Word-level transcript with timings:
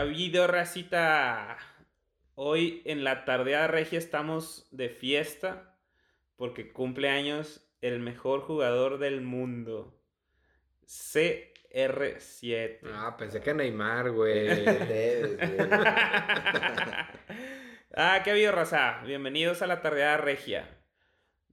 ha 0.00 0.04
habido, 0.04 0.46
racita? 0.46 1.58
Hoy 2.34 2.80
en 2.86 3.04
la 3.04 3.26
tardeada 3.26 3.66
regia 3.66 3.98
estamos 3.98 4.66
de 4.70 4.88
fiesta 4.88 5.76
porque 6.36 6.72
cumple 6.72 7.10
años 7.10 7.70
el 7.82 8.00
mejor 8.00 8.40
jugador 8.40 8.96
del 8.98 9.20
mundo. 9.20 10.00
CR7. 10.86 12.78
Ah, 12.94 13.14
pensé 13.18 13.42
que 13.42 13.52
Neymar, 13.52 14.12
güey. 14.12 14.48
ah, 17.94 18.22
qué 18.24 18.30
ha 18.30 18.32
habido, 18.32 18.52
raza. 18.52 19.02
Bienvenidos 19.04 19.60
a 19.60 19.66
la 19.66 19.82
tardeada 19.82 20.16
regia. 20.16 20.78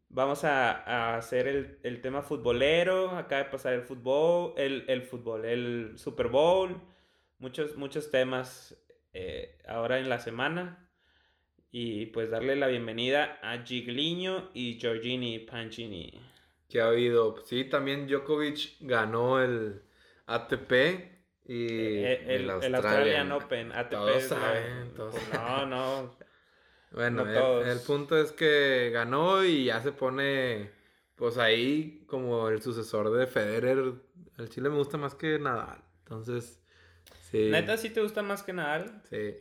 Vamos 0.08 0.46
a, 0.46 0.72
a 0.72 1.18
hacer 1.18 1.50
el, 1.50 1.80
el, 1.84 2.00
tema 2.00 2.22
futbolero. 2.22 3.12
Acaba 3.12 3.44
de 3.44 3.50
pasar 3.50 3.74
el 3.74 3.82
fútbol, 3.82 4.54
el, 4.56 4.86
el 4.88 5.02
fútbol, 5.02 5.44
el 5.44 5.98
Super 5.98 6.30
Bowl. 6.30 6.82
Muchos, 7.40 7.76
muchos 7.78 8.10
temas 8.10 8.76
eh, 9.14 9.58
ahora 9.68 10.00
en 10.00 10.10
la 10.10 10.20
semana. 10.20 10.90
Y 11.72 12.08
pues 12.08 12.32
darle 12.32 12.56
la 12.56 12.68
bienvenida 12.68 13.40
a 13.42 13.64
Gigliño 13.64 14.50
y 14.54 14.80
Giorgini 14.80 15.40
Pancini. 15.40 16.20
¿Qué 16.70 16.82
ha 16.82 16.88
habido? 16.88 17.44
Sí, 17.46 17.66
también 17.66 18.08
Djokovic 18.08 18.78
ganó 18.80 19.42
el 19.42 19.82
ATP 20.26 20.72
y 21.46 21.68
eh, 21.68 22.36
el, 22.36 22.50
el, 22.50 22.64
el, 22.64 22.76
Australian 22.76 23.32
Open. 23.32 23.72
ATP. 23.72 23.92
Todos 23.92 24.24
saben, 24.24 24.94
todos 24.96 25.16
no, 25.34 25.66
no. 25.66 26.18
Bueno, 26.92 27.26
No 27.26 27.62
el, 27.62 27.68
el 27.68 27.80
punto 27.82 28.18
es 28.18 28.32
que 28.32 28.90
ganó 28.94 29.44
y 29.44 29.66
ya 29.66 29.82
se 29.82 29.92
pone, 29.92 30.72
pues 31.16 31.38
ahí 31.38 32.06
como 32.08 32.48
el 32.48 32.62
sucesor 32.62 33.12
de 33.12 33.28
Federer. 33.28 33.94
El 34.38 34.50
Chile 34.50 34.70
me 34.70 34.78
gusta 34.78 34.98
más 34.98 35.14
que 35.14 35.38
Nadal. 35.38 35.84
Entonces, 36.00 36.62
sí. 37.32 37.50
¿Neta 37.50 37.78
sí 37.78 37.90
te 37.90 38.02
gusta 38.02 38.22
más 38.22 38.44
que 38.44 38.54
Nadal? 38.54 39.02
Sí. 39.10 39.36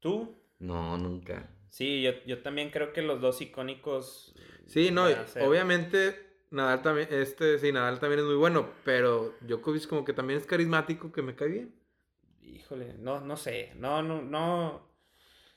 ¿Tú? 0.00 0.36
No, 0.58 0.96
nunca. 0.98 1.48
Sí, 1.68 2.02
yo, 2.02 2.12
yo 2.26 2.42
también 2.42 2.70
creo 2.70 2.92
que 2.92 3.02
los 3.02 3.20
dos 3.20 3.40
icónicos. 3.40 4.34
Sí, 4.66 4.90
no, 4.90 5.06
obviamente 5.40 6.16
Nadal 6.50 6.82
también, 6.82 7.08
este, 7.10 7.58
sí, 7.58 7.70
Nadal 7.72 8.00
también 8.00 8.20
es 8.20 8.26
muy 8.26 8.34
bueno, 8.34 8.68
pero 8.84 9.34
Djokovic 9.40 9.86
como 9.86 10.04
que 10.04 10.12
también 10.12 10.38
es 10.40 10.46
carismático, 10.46 11.12
que 11.12 11.22
me 11.22 11.34
cae 11.36 11.48
bien. 11.48 11.74
Híjole, 12.42 12.94
no, 12.98 13.20
no 13.20 13.36
sé. 13.36 13.72
No, 13.76 14.02
no, 14.02 14.20
no. 14.22 14.88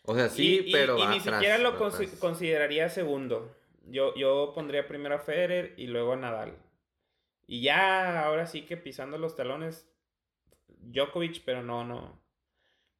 O 0.03 0.13
sea, 0.15 0.29
sí, 0.29 0.63
Y- 0.67 0.71
pero 0.71 0.97
Y, 0.97 1.07
ni 1.07 1.17
atrás, 1.17 1.23
siquiera 1.39 1.57
lo 1.57 1.69
atrás. 1.69 2.15
consideraría 2.19 2.89
segundo. 2.89 3.55
Yo, 3.87 4.13
yo 4.15 4.51
pondría 4.53 4.87
primero 4.87 5.15
a 5.15 5.19
Federer 5.19 5.73
y 5.77 5.87
luego 5.87 6.13
a 6.13 6.17
Nadal. 6.17 6.57
Y 7.47 7.61
ya, 7.61 8.23
ahora 8.25 8.45
sí 8.45 8.61
que 8.65 8.77
pisando 8.77 9.17
los 9.17 9.35
talones, 9.35 9.89
Djokovic, 10.91 11.43
pero 11.45 11.63
no, 11.63 11.83
no. 11.83 12.21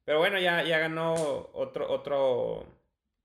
Pero 0.04 0.18
bueno, 0.18 0.38
ya, 0.38 0.62
ya 0.64 0.78
ganó 0.78 1.14
otro, 1.52 1.90
otro, 1.90 2.66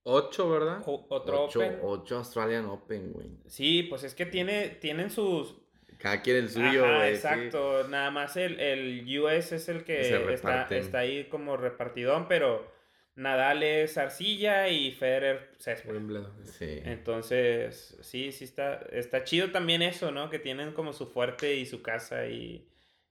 Ocho, 0.04 0.50
¿verdad? 0.50 0.82
otro 0.86 1.46
Ocho, 1.46 1.60
Open. 1.60 1.80
ocho 1.84 2.18
Australian 2.18 2.66
Open, 2.66 3.12
güey. 3.14 3.28
Sí, 3.48 3.84
pues 3.84 4.04
es 4.04 4.16
que 4.16 4.26
tiene, 4.26 4.70
tienen 4.70 5.10
sus... 5.12 5.56
Cada 5.98 6.22
quien 6.22 6.38
el 6.38 6.50
suyo, 6.50 6.86
Ajá, 6.86 6.96
güey. 6.98 7.10
sí. 7.10 7.16
exacto. 7.16 7.88
Nada 7.90 8.10
más 8.10 8.38
el, 8.38 8.60
el 8.60 9.20
US 9.20 9.52
es 9.52 9.68
el 9.68 9.84
que 9.84 10.34
está, 10.34 10.68
está 10.70 11.00
ahí 11.00 11.26
como 11.26 11.58
repartidón, 11.58 12.30
pero 12.30 12.72
Nadal 13.16 13.64
es 13.64 13.98
arcilla 13.98 14.70
y 14.70 14.94
Federer 14.94 15.52
césped. 15.58 15.92
Wimbledon. 15.92 16.32
Sí. 16.48 16.80
Entonces, 16.86 17.98
sí, 18.02 18.32
sí 18.32 18.46
está, 18.46 18.76
está 18.94 19.26
chido 19.26 19.52
también 19.52 19.82
eso, 19.82 20.12
¿no? 20.12 20.30
Que 20.30 20.40
tienen 20.40 20.72
como 20.72 20.94
su 20.94 21.08
fuerte 21.08 21.56
y 21.56 21.66
su 21.66 21.82
casa 21.82 22.28
y, 22.28 22.66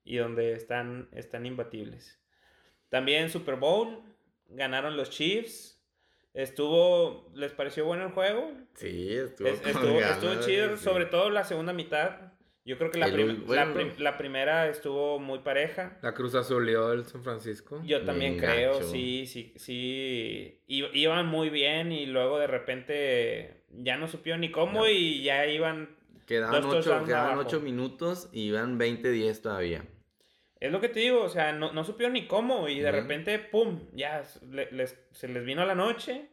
y 0.09 0.17
donde 0.17 0.53
están, 0.55 1.09
están 1.13 1.45
imbatibles. 1.47 2.19
También 2.89 3.29
Super 3.31 3.57
Bowl, 3.57 4.03
ganaron 4.49 4.97
los 4.97 5.11
Chiefs. 5.11 5.75
Estuvo, 6.35 7.31
¿les 7.35 7.53
pareció 7.53 7.85
bueno 7.85 8.05
el 8.07 8.13
juego? 8.13 8.51
Sí, 8.75 9.13
estuvo, 9.13 9.49
Es- 9.49 9.65
estuvo, 9.67 9.95
ganas, 9.99 10.23
estuvo 10.23 10.41
chido, 10.47 10.77
sí. 10.77 10.85
sobre 10.85 11.07
todo 11.07 11.31
la 11.31 11.45
segunda 11.45 11.73
mitad. 11.73 12.33
Yo 12.65 12.77
creo 12.79 12.91
que 12.91 12.99
la, 12.99 13.07
El 13.07 13.13
prim- 13.15 13.29
ul- 13.29 13.41
la, 13.41 13.65
bueno. 13.65 13.75
prim- 13.75 13.93
la 13.99 14.19
primera 14.19 14.69
estuvo 14.69 15.19
muy 15.19 15.39
pareja. 15.41 15.99
La 16.03 16.13
Cruz 16.15 16.35
Azulió 16.35 16.93
el 16.93 17.07
San 17.07 17.23
Francisco. 17.25 17.83
Yo 17.85 18.03
también 18.05 18.39
creo, 18.39 18.75
gacho. 18.75 18.87
sí, 18.91 19.27
sí, 19.27 19.53
sí. 19.57 20.61
I- 20.67 20.91
Iban 21.01 21.27
muy 21.27 21.49
bien 21.51 21.93
y 21.93 22.07
luego 22.07 22.39
de 22.39 22.47
repente 22.47 23.65
ya 23.71 23.97
no 23.97 24.07
supieron 24.07 24.43
ni 24.43 24.51
cómo 24.51 24.81
No. 24.81 24.89
y 24.89 25.23
ya 25.23 25.47
iban 25.47 25.97
Quedaban 26.27 26.61
Dos 26.61 26.87
ocho, 26.87 27.05
quedaban 27.07 27.33
abajo. 27.33 27.41
ocho 27.49 27.61
minutos 27.61 28.29
y 28.33 28.49
iban 28.49 28.79
20-10 28.79 29.41
todavía. 29.41 29.87
Es 30.61 30.73
lo 30.73 30.81
que 30.81 30.89
te 30.89 31.01
digo, 31.01 31.23
o 31.23 31.29
sea, 31.29 31.53
no, 31.53 31.73
no 31.73 31.85
supieron 31.85 32.15
ni 32.15 32.27
cómo 32.27 32.69
y 32.69 32.81
de 32.81 32.91
repente, 32.91 33.39
¡pum! 33.39 33.81
Ya 33.93 34.23
le- 34.51 34.71
les- 34.73 34.99
se 35.13 35.29
les 35.29 35.45
vino 35.45 35.65
la 35.65 35.75
noche. 35.75 36.29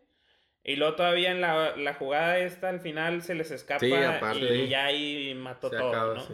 Y 0.64 0.78
luego 0.78 0.96
todavía 0.96 1.32
en 1.32 1.42
la, 1.42 1.76
la 1.78 1.94
jugada 1.94 2.40
esta 2.40 2.70
al 2.70 2.80
final 2.80 3.22
se 3.22 3.36
les 3.36 3.52
escapa 3.52 3.80
Sí, 3.86 3.94
aparte. 3.94 4.40
y 4.56 4.68
ya 4.68 4.86
ahí 4.86 5.36
mató 5.36 5.70
todo, 5.70 5.90
acaba, 5.90 6.14
¿no? 6.16 6.22
sí. 6.22 6.34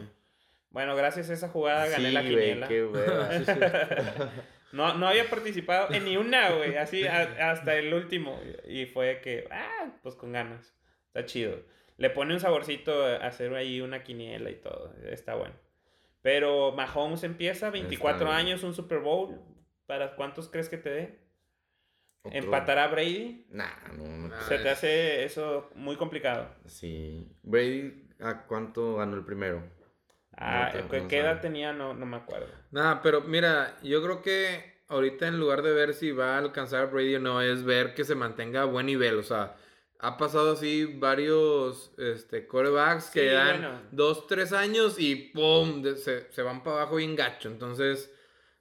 Bueno, 0.70 0.96
gracias 0.96 1.30
a 1.30 1.34
esa 1.34 1.50
jugada 1.50 1.88
gané 1.88 2.08
Sí, 2.08 2.14
la 2.14 2.22
quiniela. 2.22 2.68
qué. 2.70 2.88
No, 4.72 4.94
no 4.94 5.10
había 5.10 5.30
participado 5.30 5.94
en 5.94 6.06
ni 6.06 6.16
una, 6.16 6.52
güey, 6.52 6.78
así 6.78 7.06
a- 7.06 7.52
hasta 7.52 7.76
el 7.76 7.94
último. 7.94 8.40
Y 8.70 8.86
fue 8.86 9.20
que, 9.22 9.46
ah, 9.52 9.92
pues 10.02 10.16
con 10.16 10.32
ganas. 10.32 10.74
Está 11.08 11.26
chido. 11.26 11.58
Le 11.98 12.10
pone 12.10 12.34
un 12.34 12.40
saborcito 12.40 13.04
a 13.06 13.18
hacer 13.18 13.54
ahí 13.54 13.82
una 13.82 14.02
quiniela 14.04 14.50
y 14.50 14.56
todo. 14.56 14.94
Está 15.10 15.36
bueno. 15.36 15.54
Pero 16.22 16.72
Mahomes 16.74 17.24
empieza, 17.24 17.70
24 17.72 18.26
bien. 18.26 18.38
años, 18.38 18.64
un 18.64 18.74
Super 18.74 19.00
Bowl. 19.00 19.40
¿Para 19.88 20.16
cuántos 20.16 20.50
crees 20.50 20.70
que 20.70 20.78
te 20.78 20.90
dé? 20.90 21.20
Otro- 22.24 22.38
¿Empatará 22.38 22.88
Brady? 22.88 23.48
Nah, 23.50 23.66
no, 23.98 24.04
no. 24.06 24.28
Nah. 24.28 24.42
Se 24.44 24.60
te 24.60 24.70
hace 24.70 25.24
eso 25.24 25.70
muy 25.76 25.96
complicado. 25.96 26.48
Sí. 26.68 27.28
Brady, 27.42 28.08
¿a 28.20 28.44
cuánto 28.46 28.98
ganó 28.98 29.16
el 29.18 29.26
primero? 29.26 29.64
Ah, 30.38 30.72
No 30.76 30.82
te- 30.84 30.88
¿qué, 30.90 31.02
no 31.02 31.08
qué 31.08 31.18
edad 31.20 31.42
tenía? 31.42 31.74
No, 31.74 31.94
no 31.96 32.06
me 32.06 32.18
acuerdo. 32.18 32.48
Nada, 32.70 33.02
pero 33.02 33.22
mira, 33.22 33.76
yo 33.82 34.02
creo 34.04 34.22
que 34.22 34.84
ahorita 34.88 35.28
en 35.28 35.40
lugar 35.40 35.64
de 35.64 35.74
ver 35.74 35.94
si 35.96 36.12
va 36.12 36.36
a 36.36 36.38
alcanzar 36.38 36.82
a 36.84 36.86
Brady 36.86 37.16
o 37.16 37.20
no, 37.20 37.42
es 37.42 37.64
ver 37.64 37.96
que 37.96 38.04
se 38.06 38.14
mantenga 38.16 38.62
a 38.62 38.66
buen 38.66 38.86
nivel. 38.86 39.18
O 39.18 39.24
sea, 39.24 39.56
ha 40.02 40.18
pasado 40.18 40.54
así 40.54 40.86
varios 40.86 41.92
este, 41.98 42.48
que 42.48 43.22
Sí, 43.22 43.26
dan 43.28 43.62
bueno. 43.62 43.82
dos, 43.92 44.28
tres 44.28 44.52
años 44.54 44.98
y 45.00 45.16
¡pum! 45.16 45.84
se, 45.96 46.32
se 46.32 46.42
van 46.42 46.64
para 46.64 46.78
abajo 46.78 46.96
bien 46.98 47.16
gacho. 47.16 47.50
Entonces, 47.50 48.14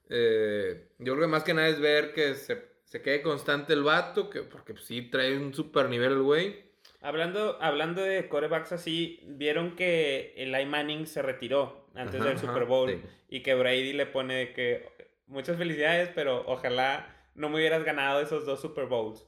eh, 0.09 0.89
yo 0.99 1.13
creo 1.13 1.25
que 1.27 1.31
más 1.31 1.43
que 1.43 1.53
nada 1.53 1.67
es 1.69 1.79
ver 1.79 2.13
que 2.13 2.35
se, 2.35 2.63
se 2.83 3.01
quede 3.01 3.21
constante 3.21 3.73
el 3.73 3.83
vato, 3.83 4.29
que, 4.29 4.41
porque 4.43 4.73
pues, 4.73 4.85
sí 4.85 5.01
trae 5.03 5.37
un 5.37 5.53
super 5.53 5.89
nivel 5.89 6.13
el 6.13 6.21
güey. 6.21 6.71
Hablando, 7.01 7.57
hablando 7.61 8.01
de 8.03 8.29
corebacks 8.29 8.71
así, 8.73 9.19
vieron 9.25 9.75
que 9.75 10.33
Eli 10.37 10.65
Manning 10.67 11.07
se 11.07 11.21
retiró 11.23 11.87
antes 11.95 12.21
Ajá, 12.21 12.29
del 12.29 12.37
ajá, 12.37 12.47
Super 12.47 12.65
Bowl 12.65 12.89
sí. 12.89 13.01
y 13.29 13.41
que 13.41 13.55
Brady 13.55 13.93
le 13.93 14.05
pone 14.05 14.53
que 14.53 14.87
muchas 15.27 15.57
felicidades, 15.57 16.09
pero 16.13 16.43
ojalá 16.45 17.07
no 17.33 17.49
me 17.49 17.55
hubieras 17.55 17.83
ganado 17.83 18.21
esos 18.21 18.45
dos 18.45 18.61
Super 18.61 18.85
Bowls. 18.85 19.25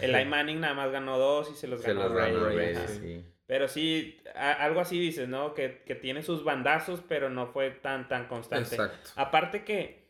Eli 0.00 0.24
Manning 0.28 0.60
nada 0.60 0.74
más 0.74 0.90
ganó 0.92 1.18
dos 1.18 1.50
y 1.50 1.54
se 1.54 1.66
los 1.68 1.80
Se 1.80 1.94
ganó 1.94 2.08
los 2.08 2.90
sí. 2.90 3.24
Pero 3.46 3.68
sí, 3.68 4.20
a- 4.34 4.52
algo 4.64 4.80
así 4.80 4.98
dices, 4.98 5.28
¿no? 5.28 5.54
Que, 5.54 5.82
que 5.86 5.94
tiene 5.94 6.22
sus 6.22 6.42
bandazos, 6.42 7.02
pero 7.08 7.30
no 7.30 7.46
fue 7.46 7.70
tan, 7.70 8.08
tan 8.08 8.26
constante. 8.26 8.74
Exacto. 8.74 9.10
Aparte 9.14 9.64
que 9.64 10.06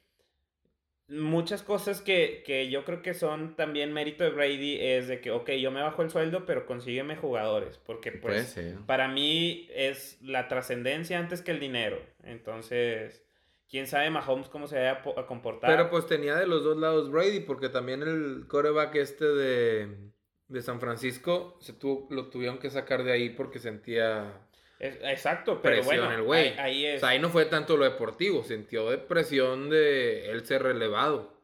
muchas 1.08 1.62
cosas 1.62 2.00
que, 2.00 2.42
que 2.44 2.68
yo 2.68 2.84
creo 2.84 3.02
que 3.02 3.14
son 3.14 3.54
también 3.54 3.92
mérito 3.92 4.24
de 4.24 4.30
Brady 4.30 4.78
es 4.80 5.06
de 5.06 5.20
que, 5.20 5.30
ok, 5.30 5.50
yo 5.52 5.70
me 5.70 5.82
bajo 5.82 6.02
el 6.02 6.10
sueldo, 6.10 6.46
pero 6.46 6.66
consígueme 6.66 7.14
jugadores, 7.16 7.78
porque 7.78 8.10
pues 8.10 8.48
ser. 8.48 8.78
para 8.86 9.06
mí 9.08 9.68
es 9.72 10.18
la 10.22 10.48
trascendencia 10.48 11.18
antes 11.18 11.42
que 11.42 11.52
el 11.52 11.60
dinero. 11.60 12.00
Entonces, 12.24 13.22
quién 13.70 13.86
sabe 13.86 14.10
Mahomes 14.10 14.48
cómo 14.48 14.66
se 14.66 14.76
vaya 14.76 14.92
a 14.92 15.02
po- 15.02 15.18
a 15.18 15.26
comportar. 15.26 15.70
Pero 15.76 15.90
pues 15.90 16.06
tenía 16.06 16.36
de 16.36 16.46
los 16.46 16.64
dos 16.64 16.76
lados 16.76 17.10
Brady, 17.10 17.40
porque 17.40 17.68
también 17.68 18.02
el 18.02 18.46
coreback 18.48 18.94
este 18.96 19.24
de, 19.24 20.10
de 20.48 20.62
San 20.62 20.80
Francisco 20.80 21.58
se 21.60 21.72
tuvo, 21.72 22.06
lo 22.10 22.28
tuvieron 22.30 22.58
que 22.58 22.70
sacar 22.70 23.02
de 23.04 23.12
ahí 23.12 23.30
porque 23.30 23.58
sentía 23.58 24.48
Es- 24.78 24.98
exacto, 25.02 25.60
pero 25.62 25.76
presión 25.76 25.98
bueno, 25.98 26.12
el 26.12 26.22
güey. 26.22 26.48
ahí, 26.58 26.84
ahí 26.86 26.96
O 26.96 26.98
sea, 27.00 27.08
ahí 27.10 27.18
no 27.18 27.30
fue 27.30 27.46
tanto 27.46 27.76
lo 27.76 27.84
deportivo, 27.84 28.42
sintió 28.44 28.90
de 28.90 28.98
presión 28.98 29.70
de 29.70 30.30
él 30.30 30.44
ser 30.46 30.62
relevado. 30.62 31.34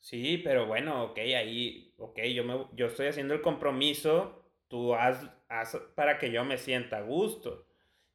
Sí, 0.00 0.38
pero 0.38 0.66
bueno, 0.66 1.04
ok, 1.04 1.18
ahí, 1.18 1.92
ok, 1.98 2.18
yo, 2.34 2.44
me, 2.44 2.66
yo 2.74 2.86
estoy 2.86 3.06
haciendo 3.08 3.34
el 3.34 3.40
compromiso, 3.42 4.44
tú 4.68 4.94
haz, 4.94 5.28
haz 5.48 5.76
para 5.94 6.18
que 6.18 6.30
yo 6.30 6.44
me 6.44 6.58
sienta 6.58 6.98
a 6.98 7.02
gusto. 7.02 7.65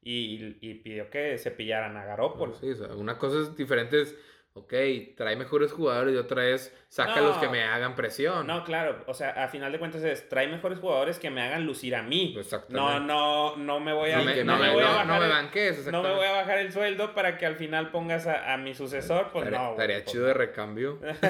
Y, 0.02 0.56
y 0.60 0.74
pidió 0.74 1.08
que 1.10 1.38
se 1.38 1.50
pillaran 1.52 1.96
a 1.96 2.04
Garópolo. 2.04 2.54
Sí, 2.54 2.70
o 2.70 2.74
sea, 2.74 2.88
una 2.96 3.18
cosa 3.18 3.38
es 3.40 3.56
diferente 3.56 4.00
es 4.02 4.16
ok, 4.54 4.72
trae 5.16 5.34
mejores 5.36 5.72
jugadores 5.72 6.14
y 6.14 6.18
otra 6.18 6.46
es, 6.46 6.76
saca 6.88 7.20
los 7.22 7.38
que 7.38 7.48
me 7.48 7.62
hagan 7.62 7.94
presión. 7.94 8.46
No, 8.46 8.64
claro, 8.64 9.02
o 9.06 9.14
sea, 9.14 9.30
a 9.30 9.48
final 9.48 9.72
de 9.72 9.78
cuentas 9.78 10.04
es, 10.04 10.28
trae 10.28 10.46
mejores 10.46 10.78
jugadores 10.78 11.18
que 11.18 11.30
me 11.30 11.40
hagan 11.40 11.64
lucir 11.64 11.94
a 11.94 12.02
mí. 12.02 12.34
Exactamente. 12.36 12.74
No, 12.74 13.00
no, 13.00 13.56
no 13.56 13.80
me 13.80 13.92
voy 13.94 14.10
a, 14.10 14.18
no 14.18 14.24
me, 14.24 14.44
no 14.44 14.56
me 14.58 14.66
me- 14.66 14.72
voy 14.74 14.82
a 14.82 14.88
bajar 14.88 15.06
no 15.06 15.18
me 15.18 15.24
el- 15.24 15.30
banques, 15.30 15.86
no 15.86 16.02
me 16.02 16.14
voy 16.14 16.26
a 16.26 16.32
bajar 16.32 16.58
el 16.58 16.70
sueldo 16.72 17.14
para 17.14 17.38
que 17.38 17.46
al 17.46 17.56
final 17.56 17.90
pongas 17.90 18.26
a, 18.26 18.52
a 18.52 18.58
mi 18.58 18.74
sucesor, 18.74 19.30
pues 19.32 19.50
no. 19.50 19.70
estaría 19.70 19.96
pues 20.02 20.12
chido 20.12 20.26
de 20.26 20.34
recambio. 20.34 20.98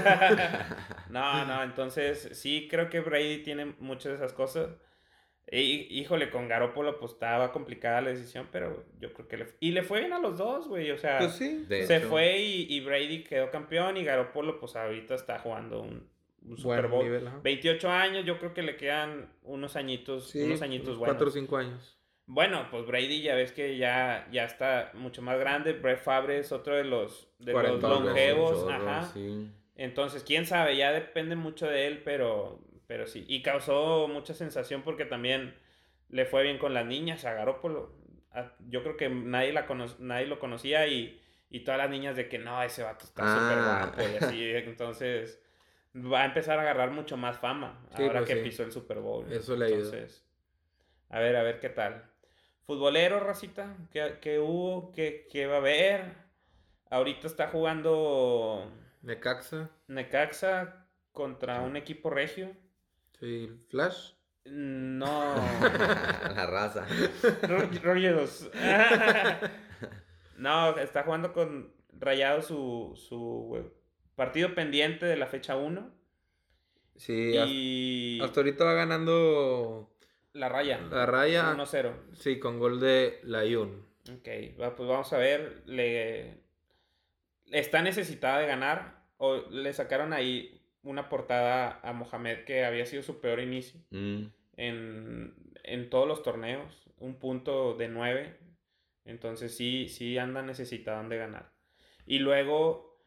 no, 1.10 1.44
no, 1.44 1.62
entonces 1.62 2.30
sí 2.32 2.66
creo 2.68 2.90
que 2.90 3.00
Brady 3.00 3.42
tiene 3.44 3.74
muchas 3.78 4.12
de 4.12 4.16
esí 4.16 4.32
cosas. 4.32 4.70
Y, 5.52 5.86
híjole, 6.00 6.30
con 6.30 6.48
Garoppolo 6.48 6.98
pues 6.98 7.12
estaba 7.12 7.52
complicada 7.52 8.00
la 8.00 8.10
decisión, 8.10 8.48
pero 8.50 8.84
yo 8.98 9.12
creo 9.12 9.28
que 9.28 9.36
le... 9.36 9.46
Y 9.60 9.72
le 9.72 9.82
fue 9.82 10.00
bien 10.00 10.12
a 10.14 10.18
los 10.18 10.38
dos, 10.38 10.66
güey, 10.66 10.90
o 10.90 10.98
sea... 10.98 11.18
Pues 11.18 11.32
sí. 11.32 11.66
Se 11.68 11.96
hecho, 11.96 12.08
fue 12.08 12.38
y, 12.38 12.66
y 12.74 12.80
Brady 12.80 13.22
quedó 13.22 13.50
campeón 13.50 13.98
y 13.98 14.04
Garoppolo 14.04 14.58
pues 14.58 14.76
ahorita 14.76 15.14
está 15.14 15.38
jugando 15.38 15.82
un, 15.82 16.08
un 16.46 16.56
Super 16.56 16.88
Bowl. 16.88 17.04
nivel, 17.04 17.26
ajá. 17.26 17.40
28 17.42 17.90
años, 17.90 18.24
yo 18.24 18.38
creo 18.38 18.54
que 18.54 18.62
le 18.62 18.76
quedan 18.76 19.30
unos 19.42 19.76
añitos, 19.76 20.30
Sí, 20.30 20.42
unos 20.42 20.62
añitos 20.62 20.96
buenos. 20.96 21.16
4 21.16 21.28
o 21.28 21.30
5 21.30 21.56
años. 21.58 21.98
Bueno, 22.26 22.68
pues 22.70 22.86
Brady 22.86 23.20
ya 23.20 23.34
ves 23.34 23.52
que 23.52 23.76
ya, 23.76 24.26
ya 24.32 24.44
está 24.44 24.90
mucho 24.94 25.20
más 25.22 25.38
grande. 25.38 25.74
Brett 25.74 25.98
Favre 25.98 26.38
es 26.38 26.50
otro 26.52 26.74
de 26.76 26.84
los, 26.84 27.28
de 27.38 27.52
los 27.52 27.82
longevos. 27.82 28.66
Ajá. 28.70 29.02
sí. 29.12 29.50
Entonces, 29.74 30.22
quién 30.22 30.46
sabe, 30.46 30.76
ya 30.76 30.92
depende 30.92 31.34
mucho 31.34 31.66
de 31.66 31.86
él, 31.86 32.02
pero, 32.04 32.60
pero 32.86 33.06
sí. 33.06 33.24
Y 33.28 33.42
causó 33.42 34.08
mucha 34.08 34.34
sensación 34.34 34.82
porque 34.82 35.04
también 35.04 35.54
le 36.08 36.24
fue 36.26 36.42
bien 36.42 36.58
con 36.58 36.74
las 36.74 36.84
niñas 36.86 37.24
a 37.24 37.32
Garópolo. 37.34 37.94
Yo 38.68 38.82
creo 38.82 38.96
que 38.96 39.08
nadie, 39.08 39.52
la 39.52 39.66
cono- 39.66 39.94
nadie 39.98 40.26
lo 40.26 40.38
conocía 40.38 40.86
y, 40.86 41.20
y 41.50 41.60
todas 41.60 41.78
las 41.78 41.90
niñas 41.90 42.16
de 42.16 42.28
que 42.28 42.38
no, 42.38 42.62
ese 42.62 42.82
vato 42.82 43.04
está 43.04 43.22
súper 43.22 43.58
Ah. 43.58 43.92
guapo 43.96 44.10
y 44.10 44.16
así. 44.24 44.50
Entonces, 44.50 45.40
va 45.94 46.22
a 46.22 46.24
empezar 46.26 46.58
a 46.58 46.62
agarrar 46.62 46.90
mucho 46.90 47.16
más 47.16 47.38
fama 47.38 47.86
Sí, 47.96 48.02
ahora 48.04 48.20
pues 48.20 48.30
que 48.30 48.36
sí. 48.36 48.42
pisó 48.48 48.62
el 48.62 48.72
Super 48.72 48.98
Bowl. 49.00 49.30
Eso 49.30 49.54
le. 49.56 49.66
Entonces, 49.68 50.24
a 51.10 51.18
ver, 51.18 51.36
a 51.36 51.42
ver 51.42 51.60
qué 51.60 51.68
tal. 51.68 52.04
Futbolero, 52.64 53.20
racita, 53.20 53.76
¿qué, 53.90 54.16
qué 54.20 54.38
hubo? 54.38 54.92
¿Qué, 54.92 55.26
qué 55.30 55.46
va 55.46 55.56
a 55.56 55.58
haber? 55.58 56.14
Ahorita 56.90 57.26
está 57.26 57.48
jugando 57.48 58.70
Necaxa. 59.02 59.70
Necaxa 59.88 60.86
contra 61.12 61.60
un 61.60 61.76
equipo 61.76 62.08
regio. 62.08 62.52
Sí, 63.22 63.48
Flash. 63.68 64.14
No. 64.46 65.36
La 66.34 66.44
raza. 66.46 66.84
Ro- 67.42 67.70
Rayados. 67.84 68.50
no, 70.38 70.76
está 70.76 71.04
jugando 71.04 71.32
con 71.32 71.72
Rayado 71.98 72.42
su, 72.42 72.92
su 72.96 73.70
partido 74.16 74.56
pendiente 74.56 75.06
de 75.06 75.16
la 75.16 75.26
fecha 75.28 75.56
1. 75.56 75.88
Sí, 76.96 77.36
hasta- 77.38 77.50
Y 77.52 78.20
hasta 78.20 78.40
ahorita 78.40 78.64
va 78.64 78.74
ganando 78.74 79.94
la 80.32 80.48
raya. 80.48 80.80
la 80.90 81.06
raya. 81.06 81.54
1-0. 81.54 81.92
Sí, 82.14 82.40
con 82.40 82.58
gol 82.58 82.80
de 82.80 83.20
Layun. 83.22 83.86
Ok, 84.12 84.28
pues 84.56 84.88
vamos 84.88 85.12
a 85.12 85.18
ver. 85.18 85.62
Le 85.66 86.40
está 87.52 87.82
necesitada 87.82 88.40
de 88.40 88.46
ganar. 88.48 89.00
O 89.18 89.36
le 89.50 89.72
sacaron 89.72 90.12
ahí 90.12 90.61
una 90.82 91.08
portada 91.08 91.80
a 91.82 91.92
Mohamed 91.92 92.44
que 92.44 92.64
había 92.64 92.86
sido 92.86 93.02
su 93.02 93.20
peor 93.20 93.40
inicio 93.40 93.80
Mm. 93.90 94.24
en, 94.56 95.34
en 95.64 95.90
todos 95.90 96.06
los 96.08 96.22
torneos. 96.22 96.72
Un 96.98 97.18
punto 97.18 97.74
de 97.74 97.88
9. 97.88 98.38
Entonces 99.04 99.56
sí, 99.56 99.88
sí 99.88 100.18
anda 100.18 100.42
necesitaban 100.42 101.08
de 101.08 101.16
ganar. 101.18 101.52
Y 102.06 102.18
luego 102.20 103.00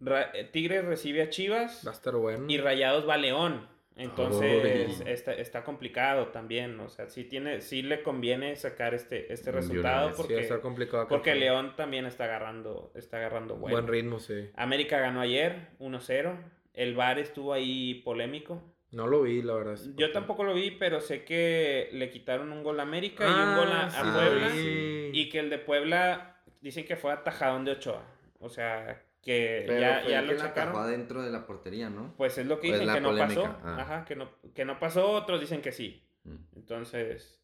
Ra- 0.00 0.32
Tigres 0.52 0.84
recibe 0.84 1.22
a 1.22 1.30
Chivas 1.30 1.82
Va 1.86 1.90
a 1.92 1.94
estar 1.94 2.14
bueno. 2.16 2.46
y 2.48 2.58
Rayados 2.58 3.08
va 3.08 3.14
a 3.14 3.18
León. 3.18 3.68
Entonces 3.96 5.02
está, 5.06 5.32
está 5.34 5.62
complicado 5.62 6.28
también. 6.28 6.78
O 6.80 6.88
sea, 6.88 7.08
sí, 7.08 7.24
tiene, 7.24 7.60
sí 7.60 7.82
le 7.82 8.02
conviene 8.02 8.56
sacar 8.56 8.92
este, 8.94 9.32
este 9.32 9.52
resultado 9.52 10.08
vez. 10.08 10.16
Porque, 10.16 10.48
complicado. 10.60 11.06
porque. 11.08 11.34
León 11.34 11.74
también 11.76 12.04
está 12.06 12.24
agarrando, 12.24 12.90
está 12.94 13.18
agarrando 13.18 13.56
bueno. 13.56 13.76
Buen 13.76 13.86
ritmo, 13.88 14.18
sí. 14.18 14.50
América 14.56 14.98
ganó 14.98 15.20
ayer 15.20 15.68
1-0. 15.78 16.36
El 16.74 16.94
VAR 16.96 17.18
estuvo 17.20 17.52
ahí 17.52 18.02
polémico. 18.04 18.60
No 18.90 19.06
lo 19.06 19.22
vi, 19.22 19.42
la 19.42 19.54
verdad. 19.54 19.78
Yo 19.96 20.12
tampoco 20.12 20.44
lo 20.44 20.54
vi, 20.54 20.70
pero 20.72 21.00
sé 21.00 21.24
que 21.24 21.88
le 21.92 22.10
quitaron 22.10 22.52
un 22.52 22.62
gol 22.62 22.78
a 22.80 22.84
América 22.84 23.24
y 23.24 23.28
un 23.28 23.34
Ah, 23.36 23.56
gol 23.58 23.72
a, 23.72 23.86
a 23.86 24.14
Puebla. 24.14 24.50
sí. 24.50 25.10
Y 25.12 25.28
que 25.28 25.38
el 25.40 25.50
de 25.50 25.58
Puebla 25.58 26.36
dicen 26.60 26.84
que 26.84 26.96
fue 26.96 27.12
atajadón 27.12 27.64
de 27.64 27.72
Ochoa. 27.72 28.04
O 28.38 28.48
sea, 28.48 29.02
que 29.24 29.64
Pero 29.66 29.80
ya, 29.80 30.00
fue 30.02 30.10
ya 30.12 30.18
el 30.20 30.26
lo 30.26 30.32
que 30.32 30.38
la 30.38 30.44
checaron. 30.48 30.76
adentro 30.76 31.22
de 31.22 31.30
la 31.30 31.46
portería, 31.46 31.88
¿no? 31.90 32.14
Pues 32.16 32.36
es 32.38 32.46
lo 32.46 32.60
que 32.60 32.68
Pues 32.68 32.80
dicen, 32.80 32.86
la 32.86 32.94
que 32.94 33.00
no 33.00 33.16
pasó. 33.16 33.34
polémica, 33.42 33.60
ah. 33.64 33.76
Ajá, 33.80 34.04
que 34.04 34.16
no, 34.16 34.30
que 34.54 34.64
no 34.64 34.78
pasó. 34.78 35.10
Otros 35.10 35.40
dicen 35.40 35.62
que 35.62 35.72
sí. 35.72 36.06
Mm. 36.24 36.36
Entonces, 36.56 37.40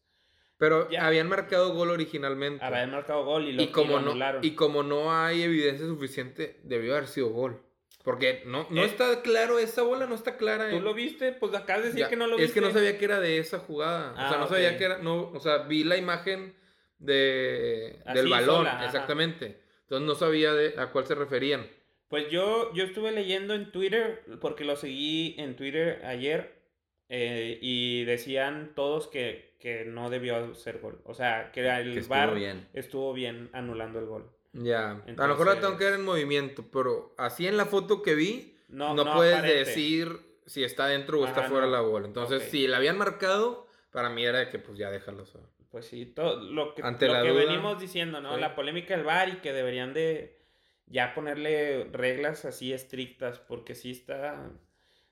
Pero 0.57 0.87
Ya. 0.91 1.07
habían 1.07 1.27
marcado 1.27 1.73
gol 1.73 1.89
originalmente. 1.89 2.63
habían 2.63 2.91
marcado 2.91 3.25
gol 3.25 3.45
y 3.47 3.53
lo, 3.53 3.63
y, 3.63 3.67
como 3.67 3.93
y 3.93 3.95
lo 3.95 4.01
no, 4.01 4.09
anularon. 4.11 4.43
y 4.45 4.51
como 4.51 4.83
no 4.83 5.11
hay 5.11 5.41
evidencia 5.41 5.87
suficiente, 5.87 6.59
debió 6.63 6.93
haber 6.95 7.07
sido 7.07 7.29
gol. 7.29 7.61
Porque 8.03 8.43
no, 8.45 8.67
no 8.69 8.81
Eh. 8.83 8.85
está 8.85 9.21
claro, 9.23 9.57
esa 9.59 9.81
bola 9.83 10.05
no 10.07 10.15
está 10.15 10.37
clara. 10.37 10.69
¿Tú 10.69 10.79
lo 10.79 10.93
viste? 10.93 11.31
Pues 11.33 11.53
acabas 11.55 11.81
de 11.83 11.87
decir 11.89 12.01
Ya, 12.01 12.09
que 12.09 12.15
no 12.15 12.27
lo 12.27 12.35
es 12.35 12.41
viste. 12.41 12.59
que 12.59 12.65
no 12.65 12.71
sabía 12.71 12.97
que 12.97 13.05
era 13.05 13.19
de 13.19 13.37
esa 13.39 13.59
jugada. 13.59 14.11
o 14.11 14.15
Ah, 14.17 14.29
sea, 14.29 14.37
no 14.39 14.43
ok. 14.45 14.49
sabía 14.51 14.77
que 14.77 14.83
era. 14.85 14.97
No, 14.99 15.29
o 15.31 15.39
sea, 15.39 15.59
vi 15.59 15.83
la 15.83 15.97
imagen 15.97 16.55
de, 16.99 17.99
Así, 18.05 18.17
del 18.19 18.29
balón, 18.29 18.57
sola, 18.57 18.71
ajá. 18.73 18.87
Entonces 19.91 20.07
no 20.07 20.15
sabía 20.15 20.53
de, 20.53 20.73
a 20.79 20.89
cuál 20.93 21.05
se 21.05 21.15
referían. 21.15 21.67
Pues 22.07 22.29
yo, 22.31 22.73
yo 22.73 22.85
estuve 22.85 23.11
leyendo 23.11 23.53
en 23.53 23.73
Twitter, 23.73 24.23
porque 24.39 24.63
lo 24.63 24.77
seguí 24.77 25.35
en 25.37 25.57
Twitter 25.57 26.01
ayer, 26.05 26.61
eh, 27.09 27.59
y 27.61 28.05
decían 28.05 28.71
todos 28.73 29.07
que, 29.07 29.57
que 29.59 29.83
no 29.83 30.09
debió 30.09 30.55
ser 30.55 30.79
gol. 30.79 31.01
O 31.03 31.13
sea, 31.13 31.51
que 31.51 31.59
el 31.67 31.91
Que 31.93 31.99
estuvo 31.99 32.15
VAR 32.15 32.35
bien. 32.35 32.69
estuvo 32.73 33.11
bien 33.11 33.49
anulando 33.51 33.99
el 33.99 34.05
gol. 34.05 34.31
Ya. 34.53 34.91
a 34.91 34.93
lo 34.93 35.03
mejor 35.27 35.47
la 35.47 35.53
Entonces- 35.55 35.59
tengo 35.59 35.77
que 35.77 35.83
ver 35.83 35.93
en 35.95 36.05
movimiento, 36.05 36.63
pero 36.71 37.13
así 37.17 37.45
en 37.47 37.57
la 37.57 37.65
foto 37.65 38.01
que 38.01 38.15
vi, 38.15 38.55
No, 38.69 38.93
no, 38.95 39.03
no 39.03 39.13
puedes 39.15 39.35
aparente. 39.35 39.59
decir 39.59 40.07
si 40.45 40.63
está 40.63 40.87
dentro 40.87 41.19
o 41.19 41.25
está 41.27 41.41
Ajá, 41.41 41.49
fuera 41.49 41.65
no. 41.65 41.71
la 41.73 41.81
bola. 41.81 42.07
Entonces, 42.07 42.43
si 42.43 42.65
la 42.65 42.77
habían 42.77 42.97
marcado, 42.97 43.67
para 43.91 44.09
mí 44.09 44.23
era 44.25 44.39
de 44.39 44.49
que 44.49 44.57
pues 44.59 44.77
ya 44.77 44.89
déjalo. 44.89 45.25
saber. 45.25 45.49
Pues 45.71 45.85
sí, 45.85 46.05
todo 46.05 46.35
lo 46.41 46.75
que, 46.75 46.83
Ante 46.83 47.07
lo 47.07 47.21
que 47.21 47.29
duda, 47.29 47.45
venimos 47.45 47.79
diciendo, 47.79 48.19
¿no? 48.21 48.35
sí. 48.35 48.41
La 48.41 48.55
polémica 48.55 48.95
del 48.95 49.05
VAR 49.05 49.29
y 49.29 49.35
que 49.37 49.53
deberían 49.53 49.93
de 49.93 50.37
ya 50.85 51.13
ponerle 51.13 51.85
reglas 51.93 52.43
así 52.43 52.73
estrictas, 52.73 53.39
porque 53.39 53.73
sí 53.73 53.91
está, 53.91 54.51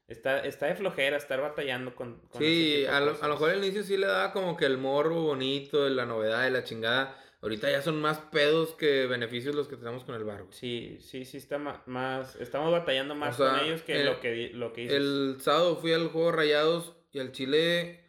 está, 0.08 0.40
está 0.42 0.66
de 0.68 0.76
flojera 0.76 1.16
estar 1.16 1.40
batallando 1.40 1.96
con, 1.96 2.20
con 2.28 2.42
Sí, 2.42 2.86
a 2.86 3.00
lo, 3.00 3.12
a 3.22 3.28
lo 3.28 3.34
mejor 3.36 3.52
al 3.52 3.64
inicio 3.64 3.84
sí 3.84 3.96
le 3.96 4.08
daba 4.08 4.34
como 4.34 4.58
que 4.58 4.66
el 4.66 4.78
morbo 4.78 5.24
bonito, 5.24 5.88
la 5.88 6.06
novedad, 6.06 6.44
de 6.44 6.52
la 6.52 6.64
chingada. 6.66 7.18
Ahorita 7.42 7.72
ya 7.72 7.82
son 7.82 8.02
más 8.02 8.18
pedos 8.20 8.74
que 8.76 9.06
beneficios 9.08 9.56
los 9.56 9.70
que 9.70 9.78
tenemos 9.78 10.04
con 10.04 10.14
el 10.16 10.26
bar. 10.26 10.42
güey. 10.44 10.52
Sí, 10.54 10.98
sí, 11.00 11.24
sí 11.24 11.38
está 11.38 11.58
más, 11.58 12.36
estamos 12.36 12.70
batallando 12.74 13.16
más 13.16 13.40
O 13.40 13.44
sea, 13.46 13.54
con 13.60 13.66
ellos 13.66 13.82
que 13.84 13.96
el- 14.02 14.06
lo 14.08 14.20
que 14.20 14.50
lo 14.54 14.74
que 14.74 14.82
dices. 14.82 14.98
El 14.98 15.38
sábado 15.40 15.78
fui 15.78 15.94
al 15.94 16.10
juego 16.10 16.34
Rayados 16.34 16.98
y 17.14 17.20
al 17.20 17.32
Chile, 17.32 18.04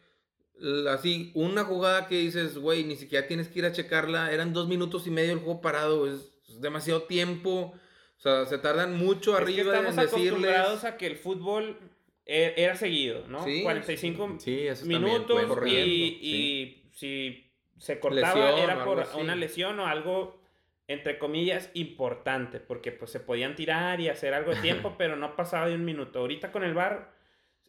así, 0.89 1.31
una 1.33 1.63
jugada 1.63 2.07
que 2.07 2.15
dices, 2.17 2.57
güey, 2.57 2.83
ni 2.83 2.95
siquiera 2.95 3.27
tienes 3.27 3.47
que 3.47 3.59
ir 3.59 3.65
a 3.65 3.71
checarla. 3.71 4.31
Eran 4.31 4.53
dos 4.53 4.67
minutos 4.67 5.07
y 5.07 5.11
medio 5.11 5.33
el 5.33 5.39
juego 5.39 5.61
parado, 5.61 6.07
es, 6.07 6.33
es 6.47 6.61
demasiado 6.61 7.03
tiempo. 7.03 7.73
O 8.17 8.19
sea, 8.21 8.45
se 8.45 8.57
tardan 8.59 8.97
mucho 8.97 9.31
Es 9.31 9.37
que 9.37 9.43
arriba 9.43 9.75
estamos 9.75 9.97
en 9.97 10.01
decirles. 10.03 10.27
acostumbrados 10.31 10.83
a 10.83 10.97
que 10.97 11.07
el 11.07 11.15
fútbol 11.17 11.77
e- 12.25 12.53
era 12.57 12.75
seguido, 12.75 13.27
¿no? 13.27 13.43
Sí, 13.43 13.63
45 13.63 14.35
Sí, 14.39 14.67
eso 14.67 14.85
minutos 14.85 15.41
y, 15.65 15.69
sí. 15.69 16.19
y 16.21 16.83
si 16.93 17.51
se 17.79 17.99
cortaba 17.99 18.35
Lesión 18.51 18.59
era 18.59 18.85
por 18.85 19.07
una 19.19 19.35
lesión 19.35 19.79
o 19.79 19.87
algo 19.87 20.39
entre 20.87 21.17
comillas 21.17 21.71
importante 21.73 22.59
porque 22.59 22.91
pues 22.91 23.09
se 23.09 23.19
podían 23.19 23.55
tirar 23.55 23.99
y 24.01 24.09
hacer 24.09 24.35
algo 24.35 24.53
de 24.53 24.61
tiempo 24.61 24.93
pero 24.99 25.15
no 25.15 25.35
pasaba 25.35 25.67
de 25.67 25.73
un 25.73 25.83
minuto 25.85 26.19
ahorita 26.19 26.51
con 26.51 26.63
el 26.63 26.75
bar 26.75 27.11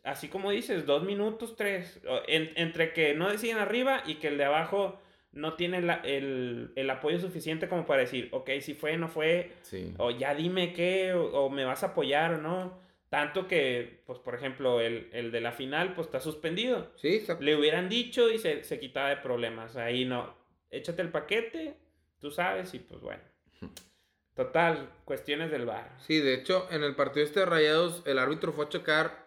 así 0.04 0.28
como 0.28 0.50
dices 0.50 0.86
dos 0.86 1.02
minutos 1.04 1.54
tres 1.56 2.00
en- 2.26 2.52
entre 2.56 2.92
que 2.92 3.14
no 3.14 3.30
deciden 3.30 3.58
arriba 3.58 4.02
y 4.06 4.16
que 4.16 4.28
el 4.28 4.38
de 4.38 4.44
abajo 4.44 5.00
no 5.32 5.54
tiene 5.54 5.80
la- 5.80 6.00
el, 6.04 6.72
el 6.76 6.90
apoyo 6.90 7.18
suficiente 7.18 7.68
como 7.68 7.86
para 7.86 8.00
decir 8.02 8.28
ok 8.32 8.50
si 8.60 8.74
fue 8.74 8.96
no 8.96 9.08
fue 9.08 9.52
Sí. 9.62 9.94
o 9.98 10.10
ya 10.10 10.34
dime 10.34 10.72
qué, 10.72 11.12
o, 11.14 11.24
o 11.44 11.50
me 11.50 11.64
vas 11.64 11.82
a 11.82 11.88
apoyar 11.88 12.34
o 12.34 12.38
no. 12.38 12.80
Tanto 13.08 13.46
que, 13.46 14.00
pues, 14.06 14.18
por 14.20 14.34
ejemplo, 14.34 14.80
el, 14.80 15.10
el 15.12 15.32
de 15.32 15.42
la 15.42 15.52
final, 15.52 15.92
pues, 15.94 16.06
está 16.06 16.18
suspendido. 16.18 16.90
Sí, 16.96 17.16
está- 17.16 17.36
Le 17.38 17.54
hubieran 17.56 17.90
dicho 17.90 18.30
y 18.30 18.38
se, 18.38 18.64
se 18.64 18.80
quitaba 18.80 19.10
de 19.10 19.18
problemas. 19.18 19.76
Ahí 19.76 20.06
no. 20.06 20.34
Échate 20.70 21.02
el 21.02 21.10
paquete, 21.10 21.74
tú 22.20 22.30
sabes, 22.30 22.72
y 22.72 22.78
pues 22.78 23.02
bueno. 23.02 23.20
Total, 24.34 24.88
cuestiones 25.04 25.50
del 25.50 25.66
bar. 25.66 25.90
Sí, 25.98 26.20
de 26.20 26.32
hecho, 26.34 26.66
en 26.70 26.82
el 26.84 26.94
partido 26.96 27.26
este 27.26 27.40
de 27.40 27.46
Rayados, 27.46 28.02
el 28.06 28.18
árbitro 28.18 28.52
fue 28.54 28.64
a 28.64 28.68
checar 28.70 29.21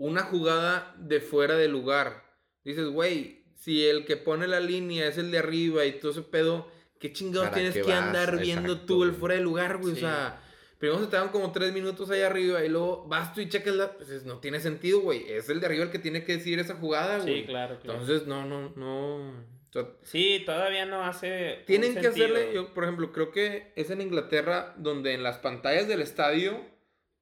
una 0.00 0.22
jugada 0.22 0.94
de 0.98 1.20
fuera 1.20 1.56
de 1.56 1.68
lugar. 1.68 2.24
Dices, 2.64 2.88
güey, 2.88 3.44
si 3.54 3.86
el 3.86 4.04
que 4.06 4.16
pone 4.16 4.48
la 4.48 4.58
línea 4.60 5.06
es 5.06 5.18
el 5.18 5.30
de 5.30 5.38
arriba 5.38 5.84
y 5.84 5.92
todo 6.00 6.10
ese 6.12 6.22
pedo, 6.22 6.68
¿qué 6.98 7.12
chingados 7.12 7.48
¿Para 7.50 7.56
tienes 7.56 7.74
qué 7.74 7.82
que 7.82 7.90
vas? 7.92 8.02
andar 8.02 8.38
viendo 8.38 8.72
Exacto, 8.72 8.86
tú 8.86 9.04
el 9.04 9.12
fuera 9.12 9.34
de 9.34 9.42
lugar, 9.42 9.76
güey? 9.78 9.94
Sí. 9.94 9.98
O 9.98 10.08
sea, 10.08 10.42
Primero 10.78 10.98
se 11.00 11.08
te 11.08 11.16
dan 11.16 11.28
como 11.28 11.52
tres 11.52 11.74
minutos 11.74 12.08
ahí 12.10 12.22
arriba 12.22 12.64
y 12.64 12.70
luego 12.70 13.06
vas 13.06 13.34
tú 13.34 13.42
y 13.42 13.50
checas 13.50 13.74
la. 13.74 13.92
Pues 13.92 14.24
no 14.24 14.38
tiene 14.38 14.60
sentido, 14.60 15.00
güey. 15.00 15.30
Es 15.30 15.50
el 15.50 15.60
de 15.60 15.66
arriba 15.66 15.84
el 15.84 15.90
que 15.90 15.98
tiene 15.98 16.24
que 16.24 16.38
decir 16.38 16.58
esa 16.58 16.74
jugada, 16.76 17.18
güey. 17.18 17.40
Sí, 17.42 17.46
claro, 17.46 17.78
claro. 17.82 18.00
Entonces, 18.00 18.26
no, 18.26 18.46
no, 18.46 18.72
no. 18.76 19.16
O 19.28 19.72
sea, 19.74 19.86
Sí, 20.02 20.42
todavía 20.46 20.86
no 20.86 21.04
hace. 21.04 21.56
un 21.60 21.66
tienen 21.66 21.94
que 21.96 22.04
sentido. 22.04 22.34
hacerle, 22.34 22.54
yo, 22.54 22.72
por 22.72 22.84
ejemplo, 22.84 23.12
creo 23.12 23.30
que 23.30 23.74
es 23.76 23.90
en 23.90 24.00
Inglaterra 24.00 24.74
donde 24.78 25.12
en 25.12 25.22
las 25.22 25.36
pantallas 25.36 25.86
del 25.86 26.00
estadio 26.00 26.58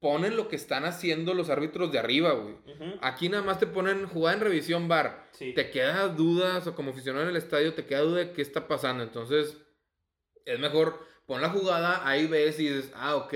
ponen 0.01 0.37
lo 0.37 0.49
que 0.49 0.57
están 0.57 0.85
haciendo 0.85 1.35
los 1.35 1.51
árbitros 1.51 1.91
de 1.91 1.99
arriba, 1.99 2.33
güey. 2.33 2.55
Aquí 3.01 3.29
nada 3.29 3.43
más 3.43 3.59
te 3.59 3.67
ponen 3.67 4.07
jugada 4.07 4.37
en 4.37 4.43
revisión 4.45 4.87
bar. 4.89 5.29
Sí. 5.33 5.53
Te 5.55 5.71
queda 5.71 6.09
dudas 6.09 6.67
o 6.67 6.75
como 6.75 6.91
aficionado 6.93 7.25
en 7.25 7.31
el 7.31 7.37
estadio 7.37 7.75
te 7.75 7.85
queda 7.85 8.01
duda 8.01 8.19
de 8.21 8.33
qué 8.33 8.43
está 8.43 8.69
pasando. 8.69 9.03
Entonces, 9.03 9.57
es 10.45 10.59
mejor 10.59 11.05
pon 11.27 11.43
la 11.43 11.51
jugada, 11.51 12.09
ahí 12.09 12.27
ves 12.27 12.59
y 12.61 12.69
dices, 12.69 12.93
ah, 12.95 13.17
ok. 13.17 13.35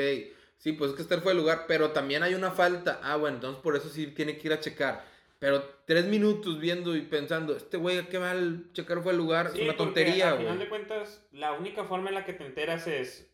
Sí, 0.59 0.73
pues 0.73 0.91
es 0.91 0.97
que 0.97 1.03
este 1.03 1.19
fue 1.19 1.33
el 1.33 1.39
lugar, 1.39 1.65
pero 1.67 1.91
también 1.91 2.23
hay 2.23 2.35
una 2.35 2.53
falta. 2.53 3.01
Ah, 3.03 3.17
bueno, 3.17 3.37
entonces 3.37 3.61
por 3.63 3.75
eso 3.77 3.89
sí 3.89 4.07
tiene 4.09 4.39
que 4.39 4.47
ir 4.47 4.53
a 4.53 4.61
checar. 4.61 5.05
Pero 5.41 5.65
tres 5.87 6.05
minutos 6.07 6.61
viendo 6.61 6.95
y 6.95 7.01
pensando, 7.01 7.57
este 7.57 7.77
güey, 7.77 8.07
qué 8.09 8.21
mal 8.21 8.71
checar 8.73 9.03
fue 9.03 9.11
el 9.11 9.19
lugar, 9.19 9.51
Sí, 9.51 9.59
es 9.59 9.65
una 9.65 9.77
tontería, 9.77 10.31
Al 10.31 10.39
final 10.39 10.55
güey. 10.55 10.65
de 10.65 10.69
cuentas, 10.69 11.27
la 11.33 11.53
única 11.55 11.83
forma 11.83 12.11
en 12.11 12.15
la 12.15 12.25
que 12.25 12.33
te 12.33 12.47
enteras 12.47 12.87
es 12.87 13.29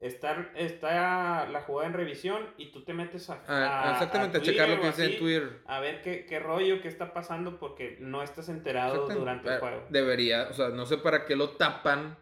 estar 0.00 0.50
está 0.56 1.46
la 1.48 1.60
jugada 1.62 1.88
en 1.88 1.94
revisión 1.94 2.48
y 2.56 2.72
tú 2.72 2.82
te 2.84 2.94
metes 2.94 3.28
a, 3.30 3.42
Ah, 3.46 3.90
a- 3.90 3.92
exactamente, 3.92 4.38
a, 4.38 4.40
Twitter 4.40 4.54
checar 4.54 4.68
lo 4.76 4.80
que 4.80 4.86
dice 4.88 5.04
en 5.12 5.18
Twitter. 5.18 5.62
A 5.66 5.80
ver 5.80 6.00
qué, 6.02 6.24
qué 6.26 6.38
rollo, 6.38 6.80
qué 6.80 6.88
está 6.88 7.12
pasando 7.12 7.58
porque 7.58 7.98
no 8.00 8.22
estás 8.22 8.48
enterado 8.48 9.06
durante 9.08 9.48
el 9.48 9.54
Eh, 9.54 9.58
juego. 9.58 9.84
Debería, 9.90 10.48
o 10.50 10.54
sea, 10.54 10.70
no 10.70 10.86
sé 10.86 10.96
para 10.98 11.26
qué 11.26 11.36
lo 11.36 11.50
tapan. 11.50 12.16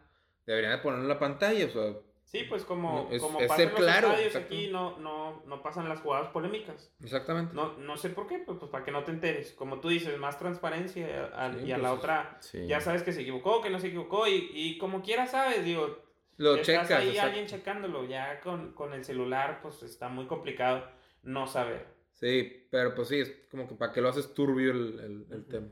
Deberían 0.45 0.73
de 0.73 0.79
ponerlo 0.79 1.05
en 1.05 1.09
la 1.09 1.19
pantalla, 1.19 1.67
o 1.67 1.71
sea, 1.71 1.93
Sí, 2.25 2.45
pues 2.47 2.63
como, 2.67 3.07
No, 3.09 3.11
es- 3.17 3.23
como 3.23 3.41
es 3.41 3.49
pasa 3.49 3.63
en 3.63 3.69
ser 3.71 3.79
los 3.81 3.87
claro, 3.89 4.15
aquí 4.37 4.69
no, 4.71 4.99
no, 4.99 5.43
no 5.47 5.63
pasan 5.63 5.89
las 5.89 6.01
jugadas 6.01 6.29
polémicas. 6.29 6.93
exactamente. 7.03 7.55
No, 7.55 7.79
no 7.79 7.97
sé 7.97 8.11
por 8.11 8.27
qué, 8.27 8.39
pues, 8.41 8.59
pues 8.59 8.71
para 8.71 8.85
que 8.85 8.91
no 8.91 9.03
te 9.03 9.13
enteres. 9.13 9.53
Como 9.53 9.81
tú 9.81 9.89
dices, 9.89 10.19
más 10.19 10.39
transparencia 10.39 11.31
a- 11.35 11.55
Sí, 11.55 11.65
y 11.65 11.73
a 11.73 11.77
pues, 11.77 11.83
la 11.83 11.93
otra 11.95 12.37
Sí. 12.41 12.67
ya 12.67 12.83
sabes 12.83 13.03
que 13.03 13.13
se 13.15 13.23
equivocó, 13.23 13.63
que 13.63 13.71
no 13.71 13.79
se 13.79 13.87
equivocó 13.87 14.27
y, 14.29 14.51
y 14.53 14.77
como 14.77 15.01
quiera 15.01 15.27
sabes, 15.27 15.65
digo, 15.65 15.97
Lo 16.39 16.57
estás 16.57 16.89
checas. 16.89 16.91
ahí 16.91 17.09
exacto. 17.11 17.27
alguien 17.27 17.47
checándolo, 17.47 18.05
ya 18.07 18.41
con, 18.41 18.73
con 18.73 18.95
el 18.95 19.05
celular 19.05 19.61
pues 19.63 19.83
está 19.83 20.09
muy 20.09 20.27
complicado 20.27 20.89
no 21.23 21.47
saber. 21.47 21.87
Sí, 22.13 22.67
pero 22.71 22.95
pues 22.95 23.09
sí, 23.09 23.21
es 23.21 23.31
como 23.51 23.69
que 23.69 23.75
para 23.75 23.93
que 23.93 24.01
lo 24.01 24.09
haces 24.09 24.35
turbio 24.35 24.73
el, 24.73 25.27
el- 25.31 25.47
tema. 25.47 25.69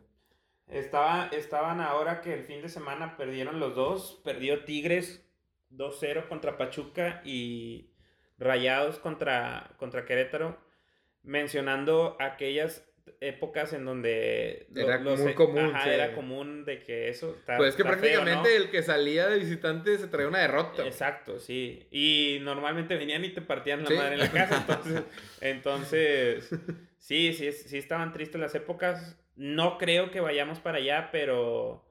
Estaba, 0.66 1.28
estaban 1.28 1.80
ahora 1.80 2.20
que 2.20 2.34
el 2.34 2.42
fin 2.44 2.60
de 2.62 2.68
semana 2.68 3.16
perdieron 3.16 3.60
los 3.60 3.74
dos, 3.76 4.20
perdió 4.24 4.64
Tigres 4.64 5.24
2-0 5.70 6.28
contra 6.28 6.58
Pachuca 6.58 7.22
y 7.24 7.92
Rayados 8.38 8.98
contra, 8.98 9.74
contra 9.78 10.04
Querétaro, 10.04 10.58
mencionando 11.22 12.16
aquellas 12.20 12.88
épocas 13.20 13.72
en 13.72 13.84
donde 13.84 14.66
Era 14.74 14.98
los- 14.98 15.20
muy 15.20 15.34
común, 15.34 15.70
ajá, 15.74 15.84
sí. 15.84 15.90
era 15.90 16.12
común 16.14 16.64
de 16.64 16.80
que 16.80 17.08
eso 17.08 17.36
Pues 17.46 17.70
es 17.70 17.74
que 17.76 17.82
feo, 17.84 17.92
prácticamente 17.92 18.48
¿no? 18.50 18.64
el 18.64 18.70
que 18.70 18.82
salía 18.82 19.28
de 19.28 19.38
visitante 19.38 19.96
se 19.98 20.08
traía 20.08 20.28
una 20.28 20.40
derrota. 20.40 20.84
Exacto, 20.86 21.38
sí. 21.38 21.86
Y 21.90 22.38
normalmente 22.42 22.96
venían 22.96 23.24
y 23.24 23.30
te 23.30 23.40
partían 23.42 23.82
la 23.84 23.88
Sí. 23.88 23.94
madre 23.94 24.14
en 24.14 24.18
la 24.20 24.30
casa. 24.32 24.64
Entonces, 25.40 26.50
entonces 26.50 26.50
sí, 26.98 27.32
sí, 27.34 27.52
sí 27.52 27.78
estaban 27.78 28.12
tristes 28.12 28.40
las 28.40 28.54
épocas. 28.54 29.16
No 29.36 29.78
creo 29.78 30.10
que 30.10 30.20
vayamos 30.20 30.60
para 30.60 30.78
allá, 30.78 31.10
pero 31.12 31.84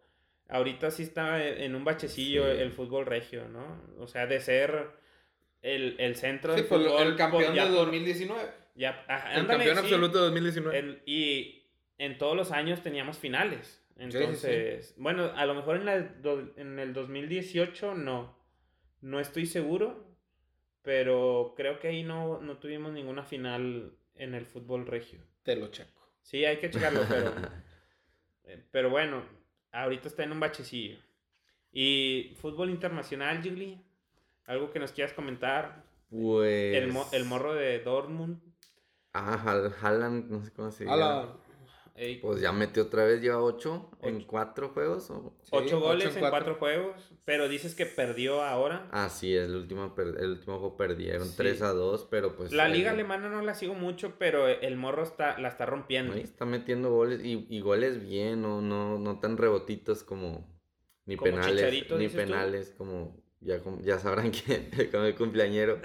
ahorita 0.50 0.92
sí 0.92 1.04
está 1.04 1.44
en 1.46 1.76
un 1.76 1.84
bachecillo 1.84 2.44
Sí. 2.54 2.62
el 2.62 2.72
fútbol 2.72 3.06
regio, 3.06 3.48
¿no? 3.48 3.82
O 4.00 4.08
sea, 4.08 4.28
de 4.28 4.40
ser 4.42 4.88
el, 5.62 5.96
el 6.00 6.16
centro 6.16 6.54
del 6.54 6.66
pues, 6.66 6.82
fútbol. 6.84 7.08
el 7.08 7.16
campeón 7.16 7.54
ya 7.56 7.64
de 7.66 7.70
por- 7.72 7.86
2019. 7.86 8.65
Ya- 8.76 9.04
ajá, 9.08 9.32
El 9.34 9.40
ándale, 9.42 9.66
campeón 9.66 9.76
sí. 9.78 9.82
absoluto 9.94 10.18
de 10.20 10.24
2019. 10.26 10.78
El- 10.80 11.02
y 11.06 11.64
en 11.98 12.18
todos 12.18 12.36
los 12.36 12.52
años 12.52 12.82
teníamos 12.84 13.18
finales. 13.18 13.68
sí, 13.68 13.94
sí. 13.96 14.04
Entonces, 14.04 14.94
bueno, 14.98 15.32
a 15.36 15.46
lo 15.46 15.56
mejor 15.56 15.78
en, 15.78 15.86
la 15.86 15.96
en 16.58 16.80
el 16.80 16.94
2018 16.94 17.96
no. 17.96 18.38
No 19.02 19.20
estoy 19.20 19.46
seguro. 19.46 20.04
Pero 20.82 21.54
creo 21.58 21.80
que 21.80 21.88
ahí 21.88 22.04
no, 22.04 22.40
no 22.42 22.58
tuvimos 22.60 22.92
ninguna 22.94 23.24
final 23.24 23.98
en 24.16 24.36
el 24.36 24.46
fútbol 24.46 24.86
regio. 24.86 25.20
Te 25.44 25.56
lo 25.56 25.68
checo. 25.70 26.08
Sí, 26.22 26.46
hay 26.46 26.58
que 26.58 26.70
checarlo, 26.70 27.02
pero. 27.10 27.34
eh, 28.44 28.64
pero 28.72 28.90
bueno, 28.92 29.26
ahorita 29.72 30.08
está 30.08 30.24
en 30.24 30.32
un 30.34 30.40
bachecillo. 30.40 30.98
Y 31.72 32.36
fútbol 32.40 32.70
internacional, 32.70 33.42
Gigli. 33.42 33.82
Algo 34.46 34.72
que 34.72 34.80
nos 34.80 34.92
quieras 34.92 35.14
comentar. 35.14 35.84
Pues. 36.10 36.76
El, 36.76 36.90
mo- 36.92 37.10
el 37.14 37.26
morro 37.26 37.56
de 37.56 37.80
Dortmund. 37.80 38.40
Ah, 39.18 39.42
Hal- 39.46 39.74
Haaland, 39.82 40.30
no 40.30 40.44
sé 40.44 40.52
cómo 40.52 40.72
se 40.72 40.86
llama. 40.86 41.38
Ey, 41.98 42.18
Pues 42.20 42.42
ya 42.42 42.52
metió 42.52 42.84
otra 42.84 43.06
vez, 43.06 43.22
lleva 43.22 43.42
ocho, 43.42 43.90
en 44.02 44.18
Ocho. 44.18 44.28
cuatro 44.28 44.70
juegos. 44.70 45.10
o- 45.12 45.34
Sí, 45.44 45.50
ocho 45.54 45.80
goles 45.80 46.08
ocho 46.08 46.20
en 46.26 46.30
cuatro. 46.30 46.56
juegos. 46.56 47.12
Pero 47.24 47.48
dices 47.48 47.74
que 47.74 47.86
perdió 47.86 48.44
ahora. 48.44 48.90
Ah, 48.92 49.08
sí, 49.08 49.34
el 49.34 49.56
último, 49.56 49.96
per- 49.96 50.16
el 50.20 50.32
último 50.32 50.60
juego 50.60 50.76
perdieron 50.76 51.26
Sí. 51.30 51.36
3 51.38 51.62
a 51.62 51.70
2, 51.72 52.06
pero 52.12 52.36
pues. 52.36 52.52
la 52.52 52.68
liga 52.68 52.92
alemana 52.92 53.30
no 53.30 53.42
la 53.42 53.56
sigo 53.56 53.76
mucho, 53.76 54.16
pero 54.20 54.46
el 54.50 54.76
morro 54.76 55.04
está, 55.04 55.40
la 55.40 55.48
está 55.48 55.66
rompiendo. 55.66 56.12
ahí 56.14 56.20
está 56.22 56.44
metiendo 56.46 56.92
goles 56.92 57.24
y, 57.24 57.48
y 57.50 57.62
goles 57.62 58.02
bien, 58.06 58.42
no, 58.42 58.60
no, 58.62 59.00
no 59.00 59.20
tan 59.22 59.38
rebotitos 59.38 60.04
como. 60.04 60.54
Ni 61.06 61.16
Como 61.16 61.32
penales. 61.32 61.72
Ni 61.72 61.98
dices 61.98 62.12
tú. 62.12 62.18
penales, 62.18 62.74
como. 62.78 63.24
Ya, 63.40 63.60
ya 63.84 64.00
sabrán 64.00 64.32
que 64.32 64.90
como 64.92 65.04
el 65.06 65.16
cumpleañero. 65.16 65.80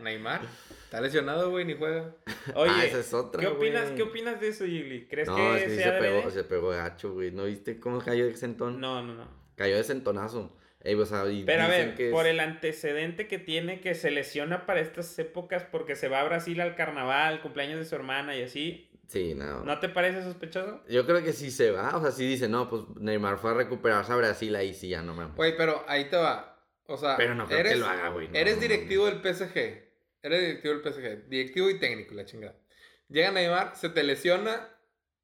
Neymar. 0.00 0.42
Está 0.90 1.00
lesionado, 1.00 1.50
güey, 1.50 1.64
ni 1.64 1.74
juega. 1.74 2.16
Oye, 2.56 2.72
ah, 2.74 2.84
esa 2.84 2.98
es 2.98 3.14
otra. 3.14 3.40
¿qué 3.40 3.46
opinas, 3.46 3.84
güey. 3.84 3.94
¿qué 3.94 4.02
opinas 4.02 4.40
de 4.40 4.48
eso, 4.48 4.64
Gigli? 4.64 5.06
¿Crees 5.06 5.28
No, 5.28 5.36
que 5.36 5.68
sí 5.70 5.76
sea 5.76 5.92
se 5.94 5.98
pegó, 6.00 6.22
de 6.22 6.30
se 6.32 6.42
pegó 6.42 6.68
gacho, 6.70 7.12
güey. 7.12 7.30
¿No 7.30 7.44
viste 7.44 7.78
cómo 7.78 8.00
cayó 8.00 8.26
de 8.26 8.34
sentón? 8.36 8.80
No, 8.80 9.00
no, 9.00 9.14
no. 9.14 9.28
Cayó 9.54 9.76
de 9.76 9.84
sentonazo. 9.84 10.56
Ey, 10.82 10.96
o 10.96 11.06
sea, 11.06 11.30
y 11.30 11.44
Pero 11.44 11.62
a 11.62 11.68
ver, 11.68 11.94
que 11.94 12.06
es- 12.06 12.12
por 12.12 12.26
el 12.26 12.40
antecedente 12.40 13.28
que 13.28 13.38
tiene 13.38 13.80
que 13.80 13.94
se 13.94 14.10
lesiona 14.10 14.66
para 14.66 14.80
estas 14.80 15.16
épocas 15.20 15.62
porque 15.70 15.94
se 15.94 16.08
va 16.08 16.22
a 16.22 16.24
Brasil 16.24 16.60
al 16.60 16.74
carnaval, 16.74 17.40
cumpleaños 17.40 17.78
de 17.78 17.84
su 17.84 17.94
hermana 17.94 18.34
y 18.36 18.42
así, 18.42 18.90
Sí, 19.06 19.34
no. 19.36 19.62
¿no 19.64 19.78
te 19.78 19.88
parece 19.90 20.24
sospechoso? 20.24 20.82
Yo 20.88 21.06
creo 21.06 21.22
que 21.22 21.32
sí 21.32 21.52
se 21.52 21.70
va. 21.70 21.96
O 21.96 22.00
sea, 22.02 22.10
sí 22.10 22.26
dice, 22.26 22.48
no, 22.48 22.68
pues 22.68 22.82
Neymar 22.98 23.38
fue 23.38 23.52
a 23.52 23.54
recuperarse 23.54 24.12
a 24.12 24.16
Brasil, 24.16 24.56
ahí 24.56 24.74
sí 24.74 24.88
ya 24.88 25.02
no 25.02 25.14
me 25.14 25.26
Güey, 25.26 25.56
pero 25.56 25.84
ahí 25.86 26.06
te 26.08 26.16
va. 26.16 26.58
O 26.86 26.96
sea, 26.96 27.16
Pero 27.16 27.36
no 27.36 27.46
creo 27.46 27.58
eres, 27.60 27.72
que 27.74 27.78
lo 27.78 27.86
haga, 27.86 28.08
güey. 28.08 28.26
no, 28.28 28.34
eres 28.36 28.56
no, 28.56 28.62
directivo 28.62 29.06
del 29.06 29.20
PSG. 29.22 29.89
Eres 30.22 30.40
directivo 30.40 30.74
del 30.74 30.82
PSG. 30.92 31.28
Directivo 31.28 31.70
y 31.70 31.78
técnico, 31.78 32.14
la 32.14 32.24
chingada. 32.24 32.56
Llega 33.08 33.30
Neymar, 33.30 33.76
se 33.76 33.88
te 33.88 34.02
lesiona 34.02 34.68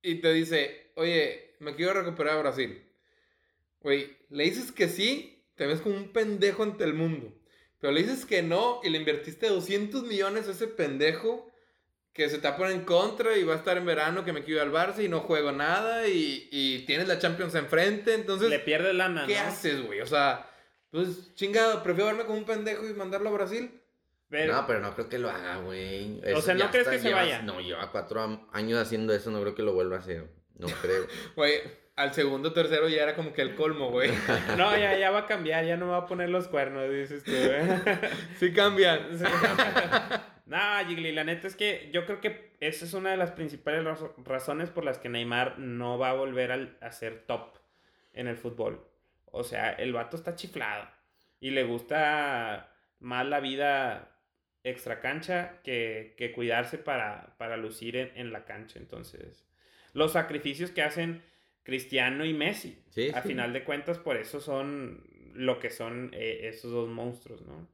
y 0.02 0.16
te 0.16 0.32
dice, 0.32 0.90
oye, 0.94 1.54
me 1.60 1.74
quiero 1.74 1.92
recuperar 1.92 2.36
a 2.36 2.40
Brasil. 2.40 2.82
Güey, 3.80 4.16
le 4.30 4.44
dices 4.44 4.72
que 4.72 4.88
sí, 4.88 5.44
te 5.54 5.66
ves 5.66 5.80
como 5.80 5.96
un 5.96 6.12
pendejo 6.12 6.62
ante 6.62 6.84
el 6.84 6.94
mundo. 6.94 7.32
Pero 7.78 7.92
le 7.92 8.02
dices 8.02 8.24
que 8.26 8.42
no 8.42 8.80
y 8.82 8.90
le 8.90 8.98
invertiste 8.98 9.48
200 9.48 10.04
millones 10.04 10.48
a 10.48 10.52
ese 10.52 10.66
pendejo 10.66 11.50
que 12.12 12.30
se 12.30 12.38
te 12.38 12.50
poner 12.52 12.72
en 12.72 12.84
contra 12.84 13.36
y 13.36 13.44
va 13.44 13.52
a 13.52 13.58
estar 13.58 13.76
en 13.76 13.84
verano 13.84 14.24
que 14.24 14.32
me 14.32 14.42
quiero 14.42 14.62
ir 14.62 14.66
al 14.66 14.72
Barça 14.72 15.04
y 15.04 15.08
no 15.08 15.20
juego 15.20 15.52
nada 15.52 16.08
y, 16.08 16.48
y 16.50 16.78
tienes 16.86 17.06
la 17.08 17.18
Champions 17.18 17.54
enfrente. 17.54 18.14
Entonces, 18.14 18.48
Le 18.48 18.58
pierde 18.58 18.94
lana, 18.94 19.26
¿Qué 19.26 19.34
¿no? 19.34 19.40
haces, 19.40 19.82
güey? 19.82 20.00
O 20.00 20.06
sea, 20.06 20.50
pues 20.90 21.34
chingado, 21.34 21.82
prefiero 21.82 22.06
verme 22.06 22.24
como 22.24 22.38
un 22.38 22.46
pendejo 22.46 22.88
y 22.88 22.94
mandarlo 22.94 23.28
a 23.28 23.32
Brasil. 23.32 23.70
Pero, 24.28 24.52
No, 24.54 24.66
pero 24.66 24.80
no 24.80 24.92
creo 24.94 25.08
que 25.08 25.18
lo 25.18 25.30
haga, 25.30 25.58
güey. 25.58 26.20
O 26.34 26.40
sea, 26.42 26.54
¿no 26.54 26.68
crees 26.70 26.86
está, 26.86 26.90
que 26.92 26.98
se 26.98 27.08
lleva- 27.08 27.20
vaya? 27.20 27.42
No, 27.42 27.60
lleva 27.60 27.90
cuatro 27.92 28.48
años 28.52 28.78
haciendo 28.80 29.14
eso, 29.14 29.30
no 29.30 29.40
creo 29.40 29.54
que 29.54 29.62
lo 29.62 29.72
vuelva 29.72 29.96
a 29.96 29.98
hacer. 30.00 30.28
No 30.58 30.66
creo. 30.82 31.06
Güey, 31.36 31.54
al 31.96 32.12
segundo, 32.12 32.52
tercero 32.52 32.88
ya 32.88 33.02
era 33.04 33.14
como 33.14 33.32
que 33.32 33.42
el 33.42 33.54
colmo, 33.54 33.90
güey. 33.90 34.10
no, 34.58 34.76
ya, 34.76 34.96
ya 34.98 35.10
va 35.10 35.20
a 35.20 35.26
cambiar, 35.26 35.64
ya 35.64 35.76
no 35.76 35.88
va 35.88 35.98
a 35.98 36.06
poner 36.06 36.28
los 36.30 36.48
cuernos, 36.48 36.90
dices 36.90 37.22
tú. 37.24 37.30
¿eh? 37.32 37.80
Sí 38.38 38.52
cambian. 38.52 39.08
no, 40.46 40.58
Gigli, 40.86 41.12
la 41.12 41.24
neta 41.24 41.46
es 41.46 41.56
que 41.56 41.90
yo 41.92 42.04
creo 42.06 42.20
que 42.20 42.56
esa 42.60 42.84
es 42.84 42.94
una 42.94 43.10
de 43.10 43.16
las 43.16 43.32
principales 43.32 43.84
razo- 43.84 44.14
razones 44.24 44.70
por 44.70 44.84
las 44.84 44.98
que 44.98 45.08
Neymar 45.08 45.58
no 45.58 45.98
va 45.98 46.10
a 46.10 46.14
volver 46.14 46.52
al- 46.52 46.76
a 46.80 46.90
ser 46.92 47.24
top 47.26 47.56
en 48.12 48.26
el 48.28 48.36
fútbol. 48.36 48.86
O 49.26 49.44
sea, 49.44 49.70
el 49.72 49.92
vato 49.92 50.16
está 50.16 50.34
chiflado 50.34 50.88
y 51.40 51.50
le 51.50 51.64
gusta 51.64 52.72
más 53.00 53.26
la 53.26 53.40
vida 53.40 54.15
extra 54.66 55.00
cancha 55.00 55.60
que, 55.62 56.14
que 56.16 56.32
cuidarse 56.32 56.78
para, 56.78 57.34
para 57.38 57.56
lucir 57.56 57.96
en, 57.96 58.10
en 58.16 58.32
la 58.32 58.44
cancha. 58.44 58.78
Entonces, 58.78 59.44
los 59.94 60.12
sacrificios 60.12 60.70
que 60.70 60.82
hacen 60.82 61.22
Cristiano 61.62 62.24
y 62.24 62.34
Messi, 62.34 62.78
Sí, 62.90 63.10
a 63.14 63.22
sí. 63.22 63.28
final 63.28 63.52
de 63.52 63.64
cuentas, 63.64 63.98
por 63.98 64.16
eso 64.16 64.40
son 64.40 65.04
lo 65.34 65.58
que 65.58 65.70
son 65.70 66.10
eh, 66.14 66.48
esos 66.48 66.70
dos 66.72 66.88
monstruos, 66.88 67.42
¿no? 67.42 67.68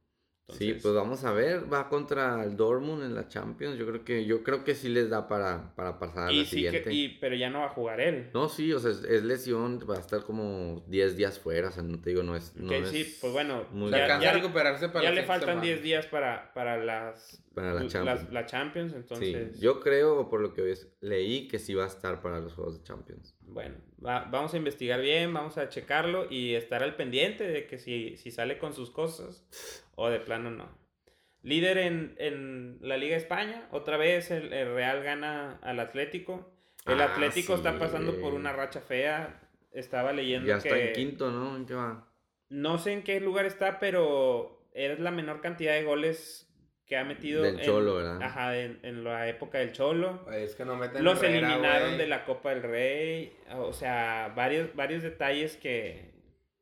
Sí, 0.49 0.73
pues 0.73 0.93
vamos 0.93 1.23
a 1.23 1.31
ver, 1.31 1.71
va 1.71 1.87
contra 1.87 2.43
el 2.43 2.57
Dortmund 2.57 3.01
en 3.03 3.15
la 3.15 3.29
Champions. 3.29 3.77
Yo 3.77 3.87
creo 3.87 4.03
que 4.03 4.25
yo 4.25 4.43
creo 4.43 4.65
que 4.65 4.75
sí 4.75 4.89
les 4.89 5.09
da 5.09 5.27
para, 5.29 5.73
para 5.75 5.97
pasar 5.99 6.27
a 6.27 6.31
y 6.33 6.39
la 6.39 6.45
sí 6.45 6.49
que- 6.61 6.69
siguiente. 6.69 6.93
y- 6.93 7.07
pero 7.19 7.33
ya 7.35 7.49
no 7.49 7.59
va 7.59 7.67
a 7.67 7.69
jugar 7.69 8.01
él. 8.01 8.29
No, 8.33 8.49
sí, 8.49 8.73
o 8.73 8.79
sea, 8.79 8.91
es, 8.91 9.03
es 9.05 9.23
lesión, 9.23 9.79
va 9.89 9.95
a 9.95 9.99
estar 9.99 10.23
como 10.23 10.83
10 10.87 11.15
días 11.15 11.39
fuera, 11.39 11.69
o 11.69 11.71
sea, 11.71 11.81
no 11.81 11.99
te 12.01 12.09
digo, 12.09 12.23
no 12.23 12.35
es... 12.35 12.55
No 12.57 12.67
que 12.69 12.79
es 12.79 12.89
sí, 12.89 13.17
pues 13.21 13.31
bueno, 13.31 13.65
muy 13.71 13.89
ya, 13.89 14.33
recuperarse 14.33 14.89
para 14.89 15.05
ya 15.05 15.11
le 15.11 15.23
faltan 15.23 15.47
semana. 15.49 15.61
10 15.65 15.81
días 15.81 16.05
para, 16.07 16.53
para 16.53 16.77
las, 16.77 17.41
Para 17.55 17.73
la 17.73 17.87
Champions. 17.87 18.31
la 18.33 18.45
Champions, 18.45 18.91
Sí, 18.91 18.97
entonces, 18.97 19.59
yo 19.61 19.79
creo, 19.79 20.29
por 20.29 20.41
lo 20.41 20.53
que 20.53 20.61
ves- 20.61 20.89
leí, 20.99 21.47
que 21.47 21.57
sí 21.57 21.73
va 21.73 21.85
a 21.85 21.87
estar 21.87 22.21
para 22.21 22.41
los 22.41 22.53
Juegos 22.53 22.77
de 22.79 22.83
Champions. 22.83 23.33
bueno, 23.41 23.75
va- 24.05 24.25
vamos 24.29 24.53
a 24.53 24.57
investigar 24.57 24.99
bien, 24.99 25.33
vamos 25.33 25.57
a 25.57 25.69
checarlo 25.69 26.27
y 26.29 26.53
estar 26.55 26.83
al 26.83 26.95
pendiente 26.97 27.47
de 27.47 27.65
que 27.65 27.77
si, 27.77 28.17
si 28.17 28.29
sale 28.29 28.57
con 28.57 28.73
sus 28.73 28.91
cosas 28.91 29.45
o 29.95 30.09
de 30.09 30.19
plano 30.19 30.51
no. 30.51 30.77
Líder 31.41 31.77
en, 31.77 32.15
en 32.19 32.77
la 32.81 32.95
Liga 32.97 33.17
España, 33.17 33.67
otra 33.71 33.97
vez 33.97 34.31
el, 34.31 34.53
el 34.53 34.73
Real 34.73 35.03
gana 35.03 35.59
al 35.61 35.79
Atlético. 35.79 36.49
El 36.85 37.01
Ah, 37.01 37.05
Atlético 37.05 37.55
está 37.55 37.77
pasando 37.77 38.19
por 38.19 38.33
una 38.33 38.53
racha 38.53 38.81
fea. 38.81 39.41
Estaba 39.71 40.13
leyendo 40.13 40.47
Ya 40.47 40.59
que... 40.59 40.67
está 40.69 40.79
en 40.79 40.93
quinto, 40.93 41.31
¿no? 41.31 41.55
¿En 41.57 41.65
qué 41.65 41.73
va? 41.73 42.07
No 42.49 42.77
sé 42.77 42.93
en 42.93 43.03
qué 43.03 43.19
lugar 43.19 43.45
está, 43.45 43.79
pero 43.79 44.67
es 44.73 44.99
la 44.99 45.11
menor 45.11 45.41
cantidad 45.41 45.73
de 45.73 45.83
goles 45.83 46.49
que 46.85 46.95
ha 46.97 47.03
metido. 47.03 47.41
Del 47.43 47.59
en- 47.59 47.65
Cholo, 47.65 47.95
¿verdad? 47.95 48.21
Ajá, 48.21 48.57
en, 48.57 48.79
en 48.83 49.03
la 49.03 49.27
época 49.27 49.57
del 49.57 49.71
Cholo. 49.71 50.25
Es 50.31 50.55
que 50.55 50.63
no 50.65 50.75
meten 50.77 51.03
Los 51.03 51.21
Herrera, 51.23 51.49
eliminaron 51.53 51.97
de 51.97 52.07
la 52.07 52.23
Copa 52.25 52.51
del 52.51 52.63
Rey. 52.63 53.35
O 53.55 53.73
sea, 53.73 54.31
varios, 54.35 54.73
varios 54.75 55.01
detalles 55.03 55.57
que, 55.57 56.13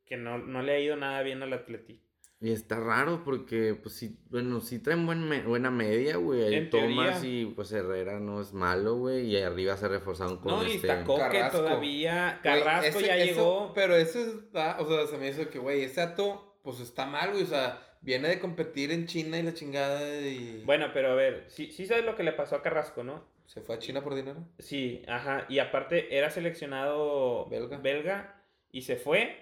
que 0.06 0.16
no, 0.16 0.38
no 0.38 0.62
le 0.62 0.72
ha 0.72 0.80
ido 0.80 0.96
nada 0.96 1.22
bien 1.22 1.42
al 1.42 1.52
Atleti. 1.52 2.00
Y 2.44 2.50
está 2.50 2.80
raro 2.80 3.22
porque, 3.24 3.74
pues 3.80 3.94
sí, 3.94 4.18
bueno, 4.28 4.60
sí 4.60 4.80
traen 4.80 5.06
buen 5.06 5.28
me- 5.28 5.42
buena 5.42 5.70
media, 5.70 6.16
güey. 6.16 6.42
Ahí 6.42 6.68
teoría. 6.68 7.16
y 7.22 7.46
pues 7.46 7.70
Herrera 7.70 8.18
no 8.18 8.40
es 8.40 8.52
malo, 8.52 8.96
güey. 8.96 9.26
Y 9.28 9.36
arriba 9.40 9.76
se 9.76 9.86
reforzaron 9.86 10.38
con 10.38 10.50
No, 10.50 10.62
y 10.64 10.72
este... 10.72 10.88
está 10.88 11.04
Coque 11.04 11.20
Carrasco. 11.20 11.58
todavía. 11.58 12.40
Güey, 12.42 12.60
Carrasco 12.60 12.98
ese- 12.98 13.06
ya 13.06 13.16
eso- 13.16 13.24
llegó. 13.36 13.72
Pero 13.74 13.94
eso 13.94 14.18
está, 14.18 14.80
o 14.80 14.88
sea, 14.88 15.06
se 15.06 15.18
me 15.18 15.28
hizo 15.28 15.48
que, 15.50 15.60
güey, 15.60 15.84
ese 15.84 16.00
ato, 16.00 16.56
pues 16.64 16.80
está 16.80 17.06
mal, 17.06 17.30
güey, 17.30 17.44
o 17.44 17.46
sea, 17.46 17.80
viene 18.00 18.28
de 18.28 18.40
competir 18.40 18.90
en 18.90 19.06
China 19.06 19.38
y 19.38 19.42
la 19.44 19.54
chingada 19.54 20.20
y... 20.20 20.62
Bueno, 20.66 20.88
pero 20.92 21.12
a 21.12 21.14
ver, 21.14 21.44
sí, 21.46 21.70
sí 21.70 21.86
sabes 21.86 22.04
lo 22.04 22.16
que 22.16 22.24
le 22.24 22.32
pasó 22.32 22.56
a 22.56 22.62
Carrasco, 22.62 23.04
¿no? 23.04 23.24
¿Se 23.46 23.60
fue 23.60 23.76
a 23.76 23.78
China 23.78 24.02
por 24.02 24.16
dinero? 24.16 24.44
Sí, 24.58 25.02
ajá. 25.06 25.46
Y 25.48 25.60
aparte 25.60 26.16
era 26.16 26.30
seleccionado 26.30 27.46
Belga. 27.48 27.76
belga 27.78 28.42
y 28.72 28.82
se 28.82 28.96
fue. 28.96 29.36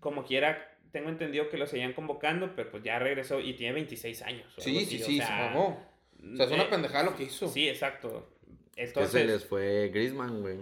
Como 0.00 0.24
quiera, 0.24 0.73
tengo 0.94 1.10
entendido 1.10 1.48
que 1.48 1.58
lo 1.58 1.66
seguían 1.66 1.92
convocando, 1.92 2.54
pero 2.54 2.70
pues 2.70 2.84
ya 2.84 3.00
regresó 3.00 3.40
y 3.40 3.54
tiene 3.54 3.74
26 3.74 4.22
años. 4.22 4.54
Sí, 4.58 4.86
sí, 4.86 4.96
así, 4.96 5.02
o 5.02 5.06
sí, 5.06 5.18
se 5.18 5.26
sea, 5.26 5.36
mamó. 5.46 5.84
O 6.16 6.36
sea, 6.36 6.46
es 6.46 6.52
una 6.52 6.62
eh, 6.62 6.68
pendejada 6.70 7.04
lo 7.04 7.16
que 7.16 7.24
hizo. 7.24 7.48
Sí, 7.48 7.68
exacto. 7.68 8.30
Que 8.74 8.84
Entonces, 8.84 9.10
se 9.10 9.26
les 9.26 9.44
fue 9.44 9.90
Griezmann, 9.92 10.40
güey. 10.40 10.60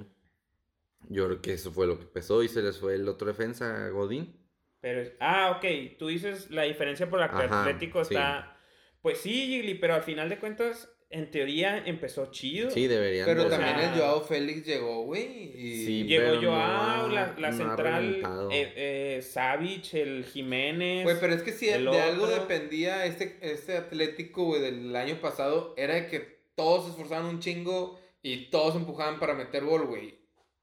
Yo 1.10 1.26
creo 1.26 1.42
que 1.42 1.52
eso 1.52 1.70
fue 1.70 1.86
lo 1.86 1.98
que 1.98 2.06
pesó 2.06 2.42
y 2.42 2.48
se 2.48 2.62
les 2.62 2.78
fue 2.78 2.94
el 2.94 3.06
otro 3.08 3.28
defensa, 3.28 3.88
Godín. 3.90 4.34
pero 4.80 5.10
ah, 5.20 5.58
ok, 5.58 5.98
tú 5.98 6.08
dices 6.08 6.50
la 6.50 6.62
diferencia 6.62 7.10
por 7.10 7.20
la 7.20 7.28
que 7.28 7.36
Ajá, 7.36 7.60
Atlético 7.60 8.02
sí. 8.04 8.14
está 8.14 8.56
pues 9.02 9.18
sí, 9.18 9.48
Gigli, 9.48 9.74
pero 9.74 9.94
al 9.94 10.02
final 10.02 10.28
de 10.28 10.38
cuentas 10.38 10.88
en 11.12 11.30
teoría 11.30 11.82
empezó 11.86 12.26
chido. 12.30 12.70
Sí, 12.70 12.86
deberían. 12.88 13.26
Pero 13.26 13.44
de- 13.44 13.50
también 13.50 13.76
sea, 13.76 13.92
el 13.94 14.00
Joao 14.00 14.20
Félix 14.22 14.64
llegó, 14.66 15.04
güey, 15.04 15.52
y... 15.54 15.84
Sí, 15.86 16.04
Llegó 16.04 16.24
pero 16.24 16.42
no 16.42 16.48
Joao, 16.50 17.06
ha- 17.06 17.08
la, 17.08 17.34
la 17.38 17.50
no 17.50 17.56
central, 17.56 18.48
eh, 18.50 18.72
eh, 18.76 19.22
Savic, 19.22 19.94
el 19.94 20.24
Jiménez. 20.24 21.04
Güey, 21.04 21.16
pero 21.20 21.34
es 21.34 21.42
que 21.42 21.52
si 21.52 21.66
de 21.66 21.74
algo 22.00 22.26
dependía 22.26 23.04
este, 23.06 23.38
este 23.42 23.76
Atlético, 23.76 24.44
güey, 24.46 24.60
del 24.62 24.94
año 24.96 25.20
pasado, 25.20 25.74
era 25.76 25.94
de 25.94 26.06
que 26.08 26.42
todos 26.54 26.84
se 26.84 26.90
esforzaban 26.90 27.26
un 27.26 27.40
chingo 27.40 27.98
y 28.22 28.50
todos 28.50 28.74
empujaban 28.76 29.18
para 29.20 29.34
meter 29.34 29.64
gol, 29.64 29.86
güey. 29.86 30.18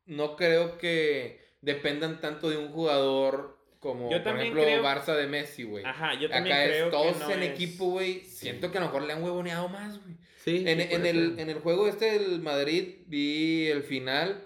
No 0.06 0.36
creo 0.36 0.78
que 0.78 1.40
dependan 1.62 2.22
tanto 2.22 2.50
de 2.50 2.58
un 2.58 2.70
jugador 2.72 3.59
como, 3.80 4.12
Yo 4.12 4.22
por 4.24 4.38
ejemplo, 4.38 4.62
creo- 4.62 4.84
Barça 4.84 5.16
de 5.16 5.28
Messi, 5.28 5.64
güey. 5.64 5.86
Ajá, 5.86 6.14
yo 6.20 6.30
también 6.30 6.56
Acá 6.56 6.66
creo 6.66 6.86
es 6.86 6.92
todos 6.92 7.14
que 7.18 7.24
no 7.24 7.32
en 7.32 7.44
es- 7.44 7.50
equipo, 7.52 7.86
güey. 7.92 8.22
Siento 8.26 8.72
que 8.72 8.78
a 8.78 8.82
lo 8.82 8.88
mejor 8.88 9.04
le 9.04 9.14
han 9.14 9.24
huevoneado 9.24 9.70
más, 9.70 10.00
güey. 10.04 10.16
Sí, 10.44 10.64
En, 10.68 10.80
sí, 10.80 10.88
en 10.92 11.06
el, 11.06 11.40
en 11.40 11.50
el 11.50 11.60
juego 11.60 11.88
este 11.88 12.18
del 12.20 12.40
Madrid 12.42 13.00
vi 13.08 13.68
el 13.68 13.84
final 13.84 14.44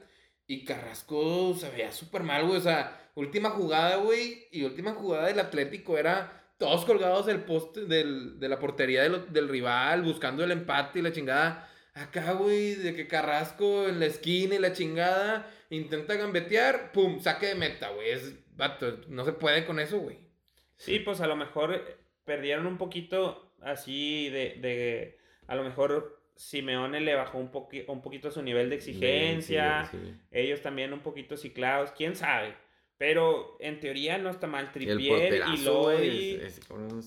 y 0.47 0.65
Carrasco 0.65 1.55
se 1.59 1.69
veía 1.69 1.91
súper 1.91 2.23
mal, 2.23 2.45
güey. 2.45 2.57
O 2.57 2.61
sea, 2.61 3.09
última 3.15 3.49
jugada, 3.51 3.97
güey, 3.97 4.47
y 4.51 4.63
última 4.63 4.91
jugada 4.93 5.27
del 5.27 5.39
Atlético 5.39 5.97
era 5.97 6.39
todos 6.57 6.85
colgados 6.85 7.25
del 7.25 7.41
poste, 7.41 7.85
del, 7.85 8.39
de 8.39 8.49
la 8.49 8.59
portería 8.59 9.03
del, 9.03 9.31
del 9.33 9.49
rival, 9.49 10.01
buscando 10.03 10.43
el 10.43 10.51
empate 10.51 10.99
y 10.99 11.01
la 11.01 11.11
chingada. 11.11 11.69
Acá, 11.96 12.33
güey, 12.33 12.75
de 12.75 12.96
que 12.96 13.07
Carrasco 13.07 13.87
en 13.87 14.00
la 14.00 14.07
esquina 14.07 14.55
y 14.55 14.59
la 14.59 14.74
chingada 14.74 15.48
intenta 15.69 16.15
gambetear, 16.15 16.91
pum, 16.91 17.19
saque 17.22 17.48
de 17.48 17.55
meta, 17.55 17.89
güey. 17.89 18.09
Es, 18.11 18.33
vato, 18.55 19.00
no 19.07 19.25
se 19.25 19.33
puede 19.33 19.66
con 19.66 19.79
eso, 19.79 20.00
güey. 20.00 20.18
Sí, 20.77 21.00
pues 21.00 21.22
a 21.22 21.27
lo 21.27 21.35
mejor 21.35 21.74
eh, 21.74 21.81
perdieron 22.25 22.66
un 22.68 22.77
poquito 22.77 23.53
así 23.61 24.29
de, 24.29 24.55
de 24.59 25.18
a 25.48 25.55
lo 25.55 25.63
mejor 25.63 26.22
Simeone 26.35 27.00
le 27.00 27.13
bajó 27.16 27.37
un, 27.37 27.51
poqui- 27.51 27.85
un 27.87 28.01
poquito 28.01 28.31
su 28.31 28.42
nivel 28.42 28.70
de 28.70 28.75
exigencia, 28.75 29.85
Sí, 29.92 29.98
sí. 30.01 30.16
ellos 30.31 30.61
también 30.61 30.92
un 30.94 31.01
poquito 31.01 31.37
ciclados, 31.37 31.92
quién 31.92 32.16
sabe. 32.16 32.55
Pero 32.98 33.57
en 33.59 33.79
teoría 33.79 34.18
no 34.18 34.29
está 34.29 34.48
mal 34.48 34.72
Trippier 34.72 35.44
y 35.53 35.57
Lodi, 35.63 36.39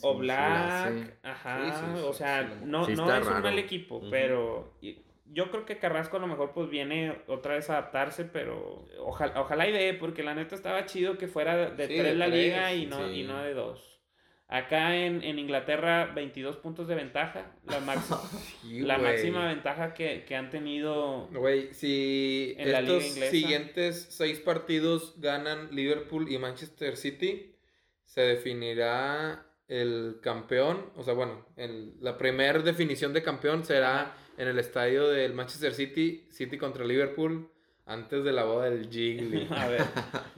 o 0.03 0.17
Black, 0.19 1.19
ajá, 1.23 1.95
o 2.05 2.13
sea, 2.13 2.43
no, 2.65 2.85
Sí 2.85 2.95
no 2.95 3.15
es 3.17 3.27
un 3.27 3.43
mal 3.43 3.59
equipo, 3.59 4.03
pero 4.11 4.75
y- 4.81 4.99
yo 5.33 5.51
creo 5.51 5.65
que 5.67 5.79
Carrasco 5.79 6.17
a 6.17 6.21
lo 6.21 6.27
mejor 6.27 6.53
pues 6.53 6.69
viene 6.71 7.23
otra 7.27 7.55
vez 7.55 7.69
a 7.71 7.75
adaptarse, 7.79 8.25
pero 8.25 8.87
ojalá, 9.01 9.41
ojalá 9.41 9.69
y 9.69 9.73
de, 9.73 9.95
porque 9.95 10.23
la 10.23 10.35
neta 10.35 10.55
estaba 10.55 10.87
chido 10.87 11.19
que 11.19 11.29
fuera 11.29 11.71
de 11.71 11.89
Sí, 11.89 11.95
tres 11.97 12.13
de 12.13 12.15
la 12.15 12.27
tres, 12.27 12.45
liga 12.45 12.75
y 12.75 12.87
no, 12.87 13.11
y 13.11 13.23
no 13.25 13.43
de 13.43 13.55
dos. 13.55 14.01
Acá 14.49 14.97
en, 14.97 15.23
en 15.25 15.39
Inglaterra, 15.41 16.07
22 16.15 16.57
puntos 16.59 16.87
de 16.87 16.95
ventaja, 16.95 17.57
la, 17.65 17.81
máxima 17.81 18.21
Sí, 18.79 18.81
la 18.81 18.99
máxima 18.99 19.47
ventaja 19.49 19.93
que, 19.95 20.25
que 20.25 20.37
han 20.37 20.51
tenido. 20.51 21.29
Güey, 21.31 21.75
si 21.75 22.55
En 22.59 22.71
la 22.73 22.81
estos 22.81 23.03
liga 23.03 23.07
inglesa. 23.07 23.31
siguientes 23.31 24.07
seis 24.11 24.39
partidos 24.41 25.21
ganan 25.21 25.75
Liverpool 25.75 26.31
y 26.31 26.39
Manchester 26.39 26.97
City, 26.97 27.57
se 28.05 28.21
definirá 28.21 29.46
el 29.69 30.19
campeón. 30.23 30.91
O 30.97 31.03
sea, 31.03 31.15
bueno, 31.15 31.45
el- 31.57 31.95
la 32.01 32.17
primera 32.19 32.59
definición 32.61 33.13
de 33.13 33.23
campeón 33.23 33.65
será 33.65 34.15
en 34.39 34.49
el 34.49 34.59
estadio 34.59 35.09
del 35.09 35.33
Manchester 35.35 35.73
City, 35.75 36.27
City 36.31 36.57
contra 36.59 36.85
Liverpool, 36.85 37.51
antes 37.87 38.25
de 38.25 38.33
la 38.33 38.45
boda 38.45 38.69
del 38.71 38.89
Gigli. 38.91 39.49
A 39.57 39.69
ver, 39.69 39.83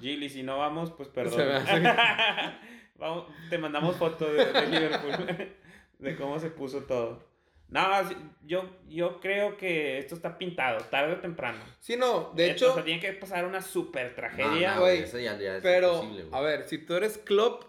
Gilly, 0.00 0.28
si 0.28 0.42
no 0.42 0.58
vamos, 0.58 0.92
pues 0.92 1.08
perdón. 1.08 1.34
Se 1.34 1.44
me 1.46 1.52
hace- 1.54 1.82
Vamos, 2.98 3.26
te 3.48 3.58
mandamos 3.58 3.94
fotos 3.96 4.32
de, 4.32 4.44
de 4.46 4.66
Liverpool, 4.66 5.36
de 6.00 6.16
cómo 6.16 6.38
se 6.40 6.50
puso 6.50 6.80
todo. 6.82 7.22
No, 7.68 7.86
yo, 8.44 8.64
yo 8.88 9.20
creo 9.20 9.56
que 9.56 9.98
esto 9.98 10.14
está 10.16 10.36
pintado, 10.38 10.78
tarde 10.86 11.12
o 11.12 11.20
temprano. 11.20 11.58
Sí, 11.80 11.96
no, 11.96 12.32
de 12.34 12.46
Eh, 12.46 12.50
hecho, 12.52 12.70
O 12.72 12.74
sea, 12.74 12.82
tiene 12.84 12.98
que 13.00 13.12
pasar 13.12 13.44
una 13.44 13.60
super 13.60 14.08
No, 14.10 14.14
tragedia. 14.16 14.74
no, 14.76 14.80
güey, 14.80 15.00
eso 15.02 15.18
ya- 15.18 15.38
ya 15.38 15.56
es 15.58 15.62
pero, 15.62 15.92
imposible, 15.96 16.24
güey. 16.24 16.34
a 16.34 16.42
ver, 16.42 16.64
si 16.64 16.78
tú 16.78 16.94
eres 16.94 17.18
club, 17.18 17.64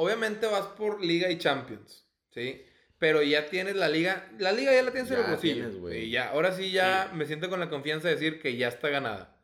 obviamente 0.00 0.46
vas 0.46 0.66
por 0.76 1.04
Liga 1.04 1.30
y 1.30 1.38
Champions, 1.38 2.06
¿sí? 2.30 2.64
Pero 2.98 3.22
ya 3.22 3.46
tienes 3.48 3.76
la 3.76 3.88
liga, 3.88 4.28
la 4.38 4.52
liga 4.52 4.72
ya 4.74 4.82
la 4.82 4.90
tienes 4.92 5.10
en 5.10 5.20
el 5.20 5.26
bolsillo. 5.26 5.92
y 5.92 6.10
ya, 6.10 6.30
ahora 6.30 6.52
sí 6.52 6.70
ya 6.70 7.08
Sí. 7.10 7.16
me 7.16 7.24
siento 7.26 7.48
con 7.48 7.58
la 7.60 7.70
confianza 7.70 8.08
de 8.08 8.14
decir 8.14 8.40
que 8.40 8.56
ya 8.56 8.68
está 8.68 8.88
ganada. 8.90 9.36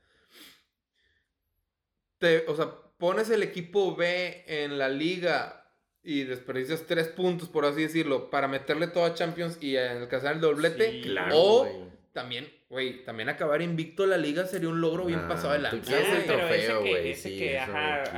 Te, 2.18 2.44
o 2.48 2.56
sea, 2.56 2.70
pones 2.98 3.28
el 3.30 3.42
equipo 3.42 3.94
B 3.94 4.44
en 4.46 4.78
la 4.78 4.88
liga 4.88 5.70
y 6.02 6.24
desperdicias 6.24 6.84
tres 6.86 7.08
puntos, 7.08 7.48
por 7.48 7.64
así 7.64 7.82
decirlo, 7.82 8.30
para 8.30 8.48
meterle 8.48 8.86
todo 8.86 9.04
a 9.04 9.14
Champions 9.14 9.58
y 9.60 9.76
alcanzar 9.76 10.34
el 10.34 10.40
doblete. 10.40 10.90
Sí, 10.92 11.00
Claro, 11.02 11.34
o 11.36 11.90
también, 12.12 12.48
güey, 12.70 13.04
también 13.04 13.28
acabar 13.28 13.60
invicto 13.60 14.04
en 14.04 14.10
la 14.10 14.16
liga 14.16 14.46
sería 14.46 14.68
un 14.68 14.80
logro 14.80 15.04
bien 15.04 15.20
Ah, 15.24 15.28
pasado 15.28 15.52
de 15.52 15.58
tú 15.58 15.62
lanza. 15.76 15.82
quieres 15.90 16.08
Ah, 16.08 16.16
el 16.18 16.24
trofeo, 16.26 16.82
que- 16.84 16.90
güey. 16.90 17.10
ese 17.10 17.28
Sí, 17.30 17.38
que, 17.38 17.56
eso 17.56 17.62
ajá, 17.72 18.04
sí. 18.04 18.10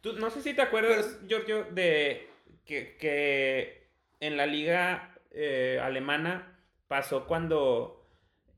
Tú, 0.00 0.14
no 0.14 0.30
sé 0.30 0.40
si 0.42 0.54
te 0.54 0.62
acuerdas, 0.62 1.20
Giorgio, 1.28 1.64
de 1.70 2.28
que, 2.64 2.96
que 2.98 3.88
en 4.20 4.36
la 4.36 4.46
liga 4.46 5.14
eh, 5.30 5.78
alemana 5.82 6.58
pasó 6.88 7.26
cuando 7.26 8.08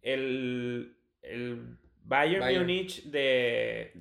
el, 0.02 0.96
el 1.22 1.76
Bayern, 2.04 2.40
Bayern. 2.40 2.62
Múnich 2.62 3.04
de, 3.04 3.92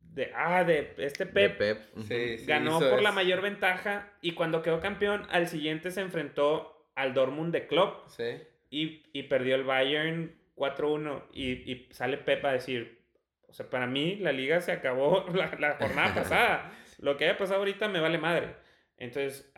de, 0.00 0.32
ah, 0.34 0.64
de 0.64 0.94
este 0.98 1.24
De 1.26 1.50
Pep. 1.50 1.80
Sí, 2.02 2.38
sí, 2.38 2.46
ganó 2.46 2.78
por 2.78 3.02
la 3.02 3.12
mayor 3.12 3.40
ventaja 3.40 4.12
y 4.20 4.32
cuando 4.32 4.62
quedó 4.62 4.80
campeón, 4.80 5.26
al 5.30 5.48
siguiente 5.48 5.90
se 5.90 6.00
enfrentó 6.00 6.88
al 6.94 7.14
Dortmund 7.14 7.52
de 7.52 7.66
Klopp 7.66 8.08
Sí. 8.08 8.24
y, 8.70 9.02
y 9.12 9.22
perdió 9.24 9.54
el 9.54 9.64
Bayern 9.64 10.36
4-1 10.56 11.24
y, 11.32 11.72
y 11.72 11.88
sale 11.92 12.18
Pep 12.18 12.44
a 12.44 12.52
decir, 12.52 13.00
o 13.48 13.52
sea, 13.52 13.68
para 13.70 13.86
mí 13.86 14.16
la 14.16 14.32
liga 14.32 14.60
se 14.60 14.72
acabó 14.72 15.24
la, 15.34 15.56
la 15.58 15.74
jornada 15.76 16.14
pasada. 16.22 16.72
Lo 17.00 17.16
que 17.16 17.24
haya 17.24 17.36
pasado 17.38 17.58
ahorita 17.60 17.88
me 17.88 18.00
vale 18.00 18.18
madre. 18.18 18.54
Entonces, 18.96 19.52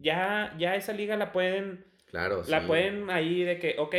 ya, 0.00 0.54
ya 0.58 0.74
esa 0.74 0.92
liga 0.92 1.16
la 1.16 1.32
pueden, 1.32 1.84
Claro, 2.06 2.42
la 2.48 2.60
sí. 2.60 2.66
pueden 2.66 3.10
ahí 3.10 3.42
de 3.44 3.58
que, 3.58 3.76
ok, 3.78 3.94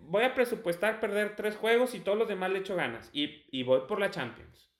voy 0.00 0.24
a 0.24 0.34
presupuestar 0.34 1.00
perder 1.00 1.36
tres 1.36 1.56
juegos 1.56 1.94
y 1.94 2.00
todos 2.00 2.18
los 2.18 2.28
demás 2.28 2.50
le 2.50 2.60
echo 2.60 2.74
ganas. 2.76 3.10
Y, 3.12 3.44
y 3.50 3.62
voy 3.62 3.82
por 3.86 4.00
la 4.00 4.10
Champions. 4.10 4.70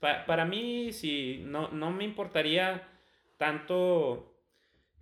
Pa- 0.00 0.26
para 0.26 0.44
mí, 0.44 0.92
sí, 0.92 1.42
no, 1.46 1.68
no 1.68 1.90
me 1.90 2.04
importaría 2.04 2.86
tanto 3.38 4.37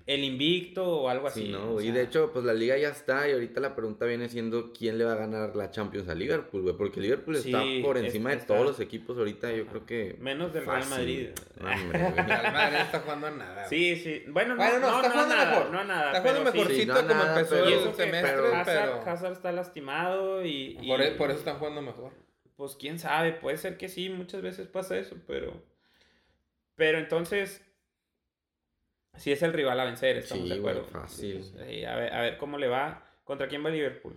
el 0.07 0.23
invicto 0.23 0.85
o 0.87 1.09
algo 1.09 1.27
así. 1.27 1.47
Sí, 1.47 1.49
no, 1.51 1.71
o 1.71 1.73
güey. 1.73 1.87
y 1.87 1.88
sea, 1.90 1.99
de 1.99 2.05
hecho, 2.05 2.31
pues 2.33 2.45
la 2.45 2.55
liga 2.55 2.77
ya 2.79 2.90
está 2.90 3.29
y 3.29 3.33
ahorita 3.33 3.61
la 3.61 3.75
pregunta 3.75 4.07
viene 4.07 4.29
siendo 4.29 4.73
quién 4.73 4.99
le 4.99 5.05
va 5.05 5.14
a 5.14 5.16
ganar 5.16 5.57
la 5.57 5.73
Champions 5.73 6.09
a 6.09 6.14
Liverpool, 6.14 6.62
güey, 6.62 6.77
porque 6.77 7.01
Liverpool 7.01 7.35
está 7.35 7.61
Sí, 7.62 7.81
por 7.85 7.99
es- 7.99 8.05
encima 8.05 8.31
de 8.31 8.37
está- 8.37 8.55
todos 8.55 8.64
los 8.66 8.79
equipos 8.79 9.19
ahorita, 9.19 9.51
yo 9.53 9.66
creo 9.66 9.85
que 9.85 10.16
Menos 10.21 10.53
del 10.55 10.64
Real. 10.64 10.87
Madrid. 10.88 11.31
No, 11.61 11.69
hombre. 11.73 11.99
Real 12.14 12.53
Madrid 12.53 12.77
está 12.83 13.01
jugando 13.01 13.27
a 13.27 13.31
nada. 13.33 13.66
güey. 13.66 13.69
Sí, 13.97 13.97
sí. 14.03 14.23
Bueno, 14.31 14.55
no, 14.55 14.62
Bueno, 14.62 14.79
no, 14.79 14.90
no, 14.90 14.97
está 14.97 15.09
no, 15.09 15.12
jugando 15.14 15.35
nada, 15.35 15.51
mejor. 15.51 15.71
no 15.73 15.85
nada. 15.85 16.07
Está 16.07 16.21
jugando 16.21 16.40
pero 16.45 16.55
mejorcito 16.57 16.83
Sí, 16.83 16.87
no 16.87 16.95
como 17.09 17.09
nada, 17.25 17.38
empezó 17.40 17.55
pero- 17.57 17.66
el 17.90 17.95
semestre, 17.97 18.33
pero- 18.37 18.55
Hazard. 18.57 19.09
Hazard 19.09 19.33
está 19.33 19.51
lastimado 19.53 20.45
y, 20.45 20.79
y- 20.81 20.87
Por, 20.88 21.03
e- 21.03 21.11
por 21.12 21.31
eso 21.31 21.40
están 21.40 21.59
jugando 21.59 21.83
mejor. 21.83 22.12
pues 22.55 22.77
quién 22.77 22.99
sabe, 23.01 23.33
puede 23.33 23.57
ser 23.59 23.77
que 23.77 23.88
sí, 23.88 24.09
muchas 24.09 24.40
veces 24.40 24.69
pasa 24.69 24.97
eso, 24.97 25.16
pero 25.27 25.53
pero 26.77 26.99
entonces 26.99 27.62
sí 29.16 29.33
es 29.33 29.42
el 29.42 29.52
rival 29.52 29.79
a 29.81 29.85
vencer, 29.85 30.16
estamos 30.18 30.44
Sí, 30.44 30.50
de 30.55 30.59
güey, 30.61 30.74
acuerdo. 30.76 30.90
fácil. 31.00 31.42
Sí, 31.42 31.85
a 31.85 31.96
ver, 31.96 32.12
a 32.12 32.20
ver 32.22 32.37
cómo 32.38 32.59
le 32.59 32.68
va. 32.68 33.02
¿Contra 33.24 33.48
quién 33.48 33.64
va 33.64 33.70
Liverpool? 33.70 34.16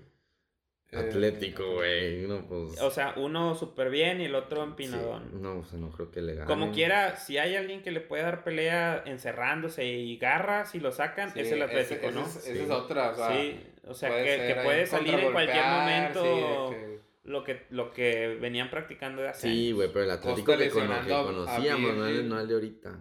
Atlético, 0.92 1.84
Eh, 1.84 2.26
güey. 2.26 2.28
No, 2.28 2.48
pues. 2.48 2.82
O 2.82 2.90
sea, 2.90 3.14
uno 3.18 3.54
súper 3.54 3.92
bien 3.92 4.22
y 4.22 4.26
el 4.26 4.34
otro 4.34 4.64
sí, 4.64 4.70
empinadón. 4.70 5.40
no, 5.42 5.60
o 5.60 5.64
sea, 5.64 5.78
no 5.78 5.92
creo 5.92 6.10
que 6.10 6.20
le 6.22 6.34
gane. 6.34 6.48
Como 6.48 6.72
quiera, 6.72 7.16
si 7.16 7.38
hay 7.38 7.56
alguien 7.56 7.84
que 7.84 7.92
le 7.92 8.02
puede 8.02 8.24
dar 8.24 8.44
pelea 8.44 9.04
encerrándose 9.06 9.86
y 9.86 10.18
garra, 10.18 10.66
si 10.66 10.80
lo 10.80 10.92
sacan, 10.92 11.32
Sí, 11.32 11.42
es 11.42 11.52
el 11.52 11.62
Atlético, 11.62 12.08
ese 12.08 12.12
¿no? 12.12 12.26
es- 12.26 12.36
Esa 12.38 12.54
Sí. 12.54 12.60
es 12.60 12.70
otra, 12.72 13.12
o 13.12 13.16
sea, 13.16 13.30
sí, 13.40 13.60
o 13.88 13.94
sea, 13.94 14.10
puede 14.10 14.26
que, 14.56 14.62
puede 14.64 14.86
salir 14.88 15.14
en 15.14 15.32
cualquier 15.32 15.66
momento 15.66 16.24
sí, 16.24 16.30
de 16.74 16.80
que- 16.80 17.00
lo, 17.26 17.44
que, 17.44 17.66
lo 17.70 17.92
que 17.92 18.38
venían 18.42 18.72
practicando 18.72 19.22
de 19.22 19.28
hace 19.30 19.48
Sí, 19.48 19.72
güey, 19.72 19.90
pero 19.94 20.06
el 20.06 20.12
Atlético 20.12 20.58
que, 20.58 20.70
conocíamos, 20.72 21.96
no 21.98 22.08
el, 22.08 22.28
no 22.28 22.40
el 22.40 22.48
de 22.48 22.54
ahorita. 22.56 23.00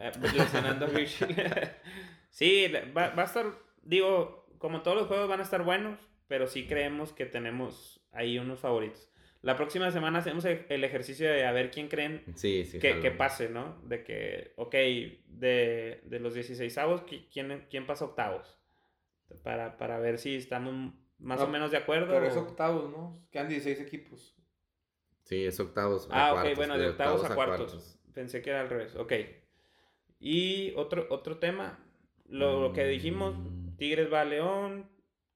Eh, 0.00 0.12
pues, 0.18 0.32
Virgil. 0.94 1.36
sí, 2.30 2.72
va, 2.96 3.10
va 3.10 3.22
a 3.22 3.26
estar, 3.26 3.46
digo, 3.82 4.46
como 4.58 4.82
todos 4.82 4.96
los 4.96 5.06
juegos 5.06 5.28
van 5.28 5.40
a 5.40 5.44
estar 5.44 5.62
buenos, 5.62 5.98
pero 6.26 6.46
sí 6.46 6.66
creemos 6.66 7.12
que 7.12 7.26
tenemos 7.26 8.00
ahí 8.12 8.38
unos 8.38 8.60
favoritos. 8.60 9.10
La 9.42 9.56
próxima 9.56 9.90
semana 9.90 10.18
hacemos 10.18 10.44
el, 10.44 10.84
ejercicio 10.84 11.30
de 11.30 11.46
a 11.46 11.52
ver 11.52 11.70
quién 11.70 11.88
creen 11.88 12.22
Sí, 12.34 12.64
sí. 12.66 12.78
que, 12.78 13.00
que 13.00 13.10
pase, 13.10 13.48
¿no? 13.48 13.80
De 13.84 14.04
que, 14.04 14.52
ok, 14.56 14.72
de, 14.72 16.00
de 16.04 16.20
los 16.20 16.34
16 16.34 16.76
avos, 16.76 17.02
¿quién, 17.32 17.66
¿quién 17.70 17.86
pasa 17.86 18.04
octavos? 18.04 18.58
Para, 19.42 19.78
para 19.78 19.98
ver 19.98 20.18
si 20.18 20.36
estamos 20.36 20.92
más 21.18 21.38
No, 21.38 21.46
o 21.46 21.48
menos 21.48 21.70
de 21.70 21.78
acuerdo. 21.78 22.12
Pero 22.12 22.26
es 22.26 22.36
o- 22.36 22.40
octavos, 22.40 22.90
¿no? 22.90 23.26
Quedan 23.30 23.48
16 23.48 23.80
equipos. 23.80 24.36
Sí, 25.22 25.44
es 25.44 25.58
octavos. 25.58 26.08
a 26.10 26.28
Ah, 26.28 26.32
ok, 26.32 26.40
cuartos, 26.40 26.56
bueno, 26.56 26.78
de 26.78 26.88
octavos, 26.88 27.24
a 27.24 27.34
cuartos. 27.34 27.98
Pensé 28.12 28.42
que 28.42 28.50
era 28.50 28.60
al 28.60 28.68
revés. 28.68 28.94
Ok. 28.96 29.12
Y 30.20 30.72
otro, 30.76 31.06
otro 31.10 31.38
tema, 31.38 31.78
lo, 32.28 32.60
lo 32.60 32.72
que 32.72 32.84
dijimos, 32.86 33.34
Mm. 33.36 33.76
Tigres 33.76 34.12
va 34.12 34.20
a 34.20 34.24
León. 34.26 34.88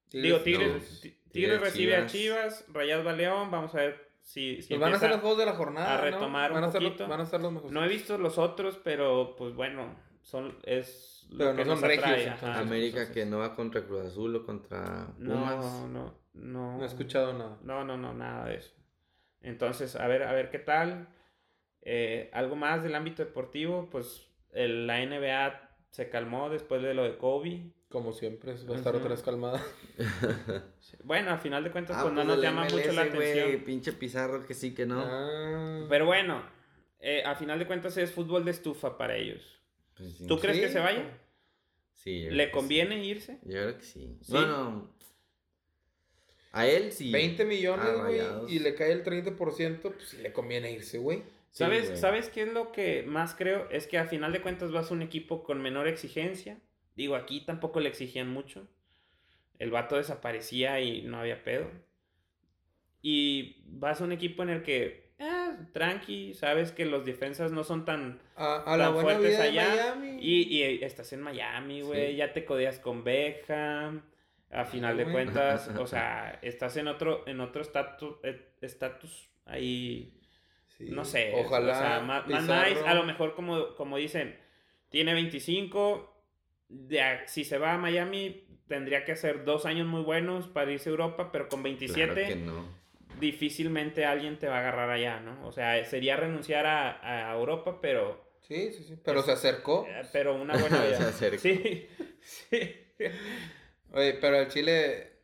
Tigres, 0.09 0.23
digo, 0.23 0.39
Tigres, 0.39 1.01
Ti- 1.01 1.09
Tigres 1.09 1.31
Tigres, 1.31 1.61
recibe 1.61 1.95
a 1.95 2.05
Chivas. 2.05 2.11
Chivas, 2.59 2.65
Rayados 2.73 3.05
va 3.05 3.11
a 3.11 3.15
León. 3.15 3.49
Vamos 3.51 3.73
a 3.73 3.77
ver 3.79 4.09
si, 4.21 4.61
si 4.61 4.69
Pues 4.69 4.79
van 4.79 4.93
a 4.93 4.99
ser 4.99 5.09
los 5.09 5.19
juegos 5.21 5.39
de 5.39 5.45
la 5.47 5.53
jornada, 5.53 5.99
a 6.01 6.11
¿no? 6.11 6.25
un 6.27 6.31
van 6.33 6.63
a 6.63 6.71
ser 6.71 6.81
los- 6.83 6.91
poquito. 6.91 7.07
van 7.09 7.21
a 7.21 7.25
ser 7.25 7.41
los 7.41 7.51
mejores. 7.51 7.71
No 7.73 7.83
he 7.83 7.87
visto 7.87 8.17
los 8.19 8.37
otros, 8.37 8.79
pero 8.83 9.35
pues 9.35 9.55
bueno, 9.55 9.95
son 10.21 10.57
es 10.63 11.27
lo 11.31 11.37
Pero 11.39 11.51
no 11.53 11.57
que 11.57 11.65
son 11.65 11.81
regios, 11.81 12.05
atrae, 12.05 12.23
entonces. 12.23 12.49
ajá, 12.49 12.59
América 12.59 12.99
entonces, 13.01 13.13
que 13.15 13.25
no 13.29 13.39
va 13.39 13.55
contra 13.55 13.83
Cruz 13.85 14.05
Azul 14.05 14.35
o 14.35 14.45
contra 14.45 15.07
Pumas. 15.17 15.55
No, 15.65 15.87
no, 15.87 16.19
no. 16.33 16.77
No 16.77 16.83
he 16.83 16.85
escuchado 16.85 17.33
nada. 17.33 17.57
No, 17.63 17.83
no, 17.83 17.97
no, 17.97 18.13
nada 18.13 18.45
de 18.49 18.57
eso. 18.57 18.73
Entonces, 19.41 19.95
a 19.95 20.07
ver, 20.07 20.23
a 20.23 20.31
ver 20.33 20.49
qué 20.51 20.59
tal. 20.59 21.07
Eh, 21.81 22.29
algo 22.33 22.55
más 22.55 22.83
del 22.83 22.95
ámbito 22.95 23.23
deportivo, 23.23 23.89
pues 23.91 24.27
el- 24.55 24.87
la 24.87 25.01
NBA 25.01 25.61
se 25.91 26.09
calmó 26.09 26.49
después 26.49 26.81
de 26.81 26.93
lo 26.93 27.03
de 27.03 27.17
Kobe. 27.17 27.71
Como 27.89 28.11
siempre, 28.11 28.53
va 28.69 28.73
a 28.75 28.77
estar 28.77 28.95
otra 28.95 29.09
vez 29.09 29.21
calmada. 29.21 29.61
Bueno, 31.03 31.31
a 31.31 31.37
final 31.37 31.63
de 31.63 31.71
cuentas, 31.71 31.97
Ah, 31.97 32.01
pues 32.01 32.13
no 32.13 32.23
pues 32.23 32.35
nos 32.35 32.41
llama 32.43 32.63
mucho 32.63 32.77
la 32.91 33.05
MLS, 33.05 33.31
atención. 33.39 33.63
Pinche 33.63 33.93
Pizarro 33.93 34.45
que 34.45 34.53
sí 34.55 34.73
que 34.73 34.85
no. 34.85 35.01
Ah. 35.05 35.85
Pero 35.87 36.05
bueno, 36.07 36.43
eh, 36.99 37.23
a 37.23 37.35
final 37.35 37.59
de 37.59 37.67
cuentas 37.67 37.95
es 37.97 38.11
fútbol 38.11 38.43
de 38.43 38.51
estufa 38.51 38.97
para 38.97 39.15
ellos. 39.15 39.61
Pues 39.95 40.17
sí. 40.17 40.27
¿Tú 40.27 40.39
crees 40.39 40.59
que 40.59 40.69
se 40.69 40.79
vaya? 40.79 41.17
Sí, 41.93 42.23
yo 42.23 42.31
¿Le 42.31 42.51
conviene 42.51 43.03
irse? 43.05 43.39
Yo 43.43 43.51
creo 43.51 43.77
que 43.77 43.83
sí. 43.83 44.17
¿Sí? 44.21 44.31
Bueno, 44.31 44.91
a 46.51 46.67
él 46.67 46.91
sí. 46.91 47.11
20 47.11 47.45
millones, 47.45 47.85
a 47.85 47.93
güey, 48.03 48.19
y 48.55 48.59
le 48.59 48.75
cae 48.75 48.91
el 48.91 49.03
30%, 49.03 49.81
pues 49.81 50.09
sí 50.09 50.17
le 50.17 50.33
conviene 50.33 50.71
irse, 50.71 50.97
güey. 50.97 51.23
¿Sabes. 51.55 51.99
¿Sabes 51.99 52.29
qué 52.29 52.43
es 52.43 52.53
lo 52.53 52.71
que 52.71 53.03
más 53.03 53.33
creo? 53.33 53.69
Es 53.69 53.87
que 53.87 53.97
a 53.97 54.05
final 54.05 54.33
de 54.33 54.41
cuentas 54.41 54.71
vas 54.71 54.91
a 54.91 54.93
un 54.93 55.01
equipo 55.01 55.43
con 55.43 55.61
menor 55.61 55.87
exigencia. 55.87 56.57
Digo, 56.95 57.15
aquí 57.15 57.41
tampoco 57.45 57.79
le 57.79 57.89
exigían 57.89 58.29
mucho. 58.29 58.67
El 59.57 59.71
vato 59.71 59.95
desaparecía 59.95 60.81
y 60.81 61.01
no 61.03 61.17
había 61.19 61.43
pedo. 61.43 61.69
Y 63.01 63.63
vas 63.67 64.01
a 64.01 64.03
un 64.03 64.11
equipo 64.11 64.43
en 64.43 64.49
el 64.49 64.63
que, 64.63 65.13
ah, 65.19 65.55
tranqui, 65.73 66.33
sabes 66.33 66.71
que 66.71 66.85
los 66.85 67.05
defensas 67.05 67.51
no 67.51 67.63
son 67.63 67.85
tan... 67.85 68.19
A, 68.35 68.73
a 68.73 68.77
la 68.77 68.85
Tan 68.85 68.93
buena 68.95 69.09
fuertes 69.11 69.29
vida 69.29 69.43
de 69.43 69.47
allá, 69.49 69.95
Miami. 69.95 70.17
Y, 70.21 70.41
y 70.57 70.83
estás 70.83 71.13
en 71.13 71.21
Miami, 71.21 71.81
güey, 71.81 72.11
Sí. 72.11 72.15
ya 72.17 72.33
te 72.33 72.43
codeas 72.45 72.79
con 72.79 73.03
Beckham. 73.03 74.01
A 74.51 74.65
final 74.65 74.97
de 74.97 75.05
cuentas, 75.05 75.67
o 75.79 75.87
sea, 75.87 76.39
estás 76.41 76.75
en 76.77 76.87
otro 76.87 77.23
en 77.27 77.39
otro 77.39 77.61
estatus 77.61 78.15
eh, 78.23 78.53
estatus 78.61 79.29
ahí 79.45 80.13
Sí. 80.77 80.85
no 80.89 81.05
sé, 81.05 81.31
Ojalá. 81.35 81.71
o 81.71 81.75
sea, 81.79 81.99
más, 82.01 82.27
más 82.27 82.41
nice, 82.43 82.81
a 82.85 82.93
lo 82.93 83.03
mejor 83.03 83.33
como, 83.35 83.75
como 83.75 83.97
dicen, 83.97 84.37
tiene 84.89 85.13
25, 85.13 86.13
de 86.69 87.01
a- 87.01 87.27
si 87.27 87.43
se 87.45 87.57
va 87.57 87.73
a 87.73 87.77
Miami 87.77 88.41
tendría 88.67 89.05
que 89.05 89.11
hacer 89.13 89.45
dos 89.45 89.65
años 89.65 89.87
muy 89.87 90.01
buenos 90.01 90.47
para 90.47 90.71
irse 90.71 90.89
a 90.89 90.91
Europa, 90.91 91.31
pero 91.31 91.47
con 91.47 91.61
27 91.63 92.13
Claro 92.13 92.27
que 92.27 92.35
no. 92.35 92.65
difícilmente 93.19 94.05
alguien 94.05 94.37
te 94.39 94.47
va 94.47 94.57
a 94.57 94.59
agarrar 94.59 94.89
allá, 94.89 95.19
¿no? 95.19 95.45
O 95.47 95.51
sea, 95.51 95.83
sería 95.85 96.15
renunciar 96.17 96.65
a, 96.65 97.29
a 97.31 97.37
Europa, 97.37 97.79
pero, 97.81 98.23
Sí, 98.41 98.71
sí, 98.73 98.83
sí. 98.83 98.95
Pero 99.03 99.21
se 99.23 99.31
acercó. 99.31 99.87
eh, 99.89 100.01
pero 100.11 100.35
una 100.35 100.53
buena 100.57 100.83
vida. 100.83 100.97
Se 100.97 101.03
acercó. 101.03 101.39
Sí, 101.39 101.87
sí. 102.21 102.59
Oye, 103.91 104.13
pero 104.19 104.39
el 104.39 104.47
Chile. 104.49 105.14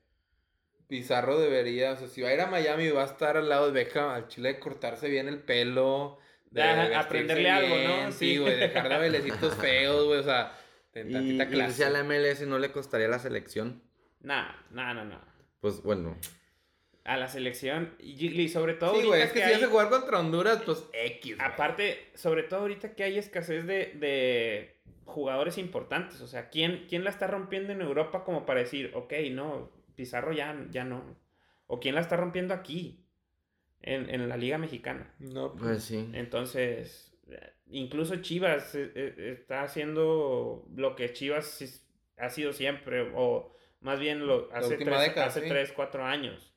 Pizarro 0.91 1.39
debería, 1.39 1.93
o 1.93 1.95
sea, 1.95 2.07
si 2.09 2.21
va 2.21 2.27
a 2.27 2.33
ir 2.33 2.41
a 2.41 2.47
Miami 2.47 2.83
y 2.83 2.89
va 2.91 3.03
a 3.03 3.05
estar 3.05 3.37
al 3.37 3.47
lado 3.47 3.67
de 3.67 3.71
Beckham, 3.71 4.09
al 4.09 4.27
Chile 4.27 4.59
cortarse 4.59 5.07
bien 5.09 5.29
el 5.29 5.39
pelo. 5.39 6.19
de 6.49 6.61
aprenderle 6.63 7.49
algo, 7.49 7.75
¿no? 7.77 8.11
Sí. 8.11 8.17
Sí, 8.33 8.37
güey, 8.39 8.59
dejar 8.59 8.89
de 8.89 8.97
bailecitos 8.97 9.55
feos, 9.61 10.05
güey, 10.05 10.19
o 10.19 10.23
sea, 10.23 10.51
de 10.93 11.01
Y, 11.09 11.13
tantita 11.13 11.43
y 11.45 11.47
clase. 11.47 11.73
si 11.77 11.83
a 11.83 11.89
la 11.89 12.03
MLS 12.03 12.41
no 12.45 12.59
le 12.59 12.73
costaría 12.73 13.07
la 13.07 13.19
selección. 13.19 13.81
Nah, 14.19 14.51
nah, 14.71 14.93
no, 14.93 15.05
no. 15.05 15.17
Pues 15.61 15.81
bueno, 15.81 16.17
A 17.05 17.15
la 17.15 17.29
selección, 17.29 17.95
y, 17.99 18.27
y 18.41 18.49
sobre 18.49 18.73
todo 18.73 18.99
Sí, 18.99 19.07
güey, 19.07 19.21
es 19.21 19.31
que, 19.31 19.39
que 19.39 19.45
si 19.45 19.51
hay- 19.53 19.55
vas 19.61 19.63
a 19.63 19.71
jugar 19.71 19.89
contra 19.89 20.19
Honduras, 20.19 20.61
pues 20.65 20.83
X. 20.91 21.37
güey. 21.37 21.47
Aparte, 21.49 22.11
sobre 22.15 22.43
todo 22.43 22.59
ahorita 22.59 22.95
que 22.95 23.03
hay 23.05 23.17
escasez 23.17 23.65
de, 23.65 23.93
de 23.95 24.75
jugadores 25.05 25.57
importantes. 25.57 26.19
O 26.19 26.27
sea, 26.27 26.49
¿quién, 26.49 26.85
¿quién 26.89 27.05
la 27.05 27.09
está 27.11 27.27
rompiendo 27.27 27.71
en 27.71 27.79
Europa 27.81 28.25
como 28.25 28.45
para 28.45 28.59
decir, 28.59 28.91
ok, 28.93 29.13
no, 29.31 29.71
Pizarro 29.95 30.33
ya, 30.33 30.67
ya 30.69 30.83
no? 30.83 31.17
¿O 31.67 31.79
quién 31.79 31.95
la 31.95 32.01
está 32.01 32.17
rompiendo 32.17 32.53
aquí, 32.53 33.05
en, 33.81 34.09
en 34.09 34.27
la 34.29 34.37
Liga 34.37 34.57
Mexicana? 34.57 35.13
No, 35.19 35.53
pues, 35.53 35.63
pues 35.63 35.83
sí. 35.83 36.09
Entonces, 36.13 37.17
incluso 37.67 38.17
Chivas 38.17 38.75
eh, 38.75 38.91
eh, 38.95 39.37
está 39.39 39.63
haciendo 39.63 40.67
lo 40.75 40.95
que 40.95 41.13
Chivas 41.13 41.87
ha 42.17 42.29
sido 42.29 42.53
siempre, 42.53 43.11
o 43.15 43.55
más 43.79 43.99
bien 43.99 44.27
lo, 44.27 44.49
hace, 44.53 44.77
tres, 44.77 44.99
década, 44.99 45.27
hace 45.27 45.41
sí. 45.41 45.49
tres, 45.49 45.71
cuatro 45.71 46.05
años, 46.05 46.53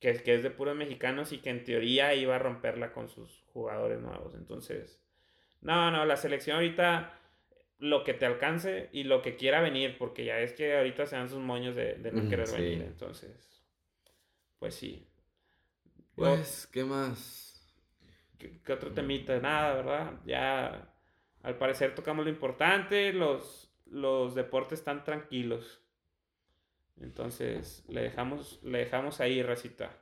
que, 0.00 0.14
que 0.22 0.34
es 0.34 0.42
de 0.42 0.50
puros 0.50 0.76
mexicanos 0.76 1.32
y 1.32 1.38
que 1.38 1.50
en 1.50 1.64
teoría 1.64 2.14
iba 2.14 2.36
a 2.36 2.38
romperla 2.38 2.92
con 2.92 3.08
sus 3.08 3.44
jugadores 3.52 4.00
nuevos. 4.00 4.34
Entonces, 4.34 5.00
no, 5.60 5.90
no, 5.90 6.04
la 6.06 6.16
selección 6.16 6.56
ahorita 6.56 7.18
lo 7.82 8.04
que 8.04 8.14
te 8.14 8.24
alcance 8.26 8.88
y 8.92 9.02
lo 9.02 9.22
que 9.22 9.34
quiera 9.34 9.60
venir, 9.60 9.98
porque 9.98 10.24
ya 10.24 10.38
es 10.38 10.52
que 10.52 10.76
ahorita 10.76 11.04
se 11.04 11.16
dan 11.16 11.28
sus 11.28 11.40
moños 11.40 11.74
de, 11.74 11.94
de 11.94 12.12
no 12.12 12.28
querer 12.28 12.46
sí. 12.46 12.54
venir, 12.54 12.82
entonces, 12.82 13.60
pues 14.60 14.76
sí. 14.76 15.08
Pues, 16.14 16.68
¿qué 16.72 16.84
más? 16.84 17.76
¿Qué, 18.38 18.60
qué 18.62 18.72
otro 18.72 18.92
temita? 18.92 19.36
Nada, 19.40 19.74
¿verdad? 19.74 20.12
Ya 20.24 20.94
al 21.42 21.58
parecer 21.58 21.96
tocamos 21.96 22.24
lo 22.24 22.30
importante, 22.30 23.12
los, 23.12 23.74
los 23.86 24.36
deportes 24.36 24.78
están 24.78 25.02
tranquilos. 25.02 25.80
Entonces, 27.00 27.84
le 27.88 28.02
dejamos, 28.02 28.62
le 28.62 28.78
dejamos 28.78 29.20
ahí, 29.20 29.42
racita. 29.42 29.98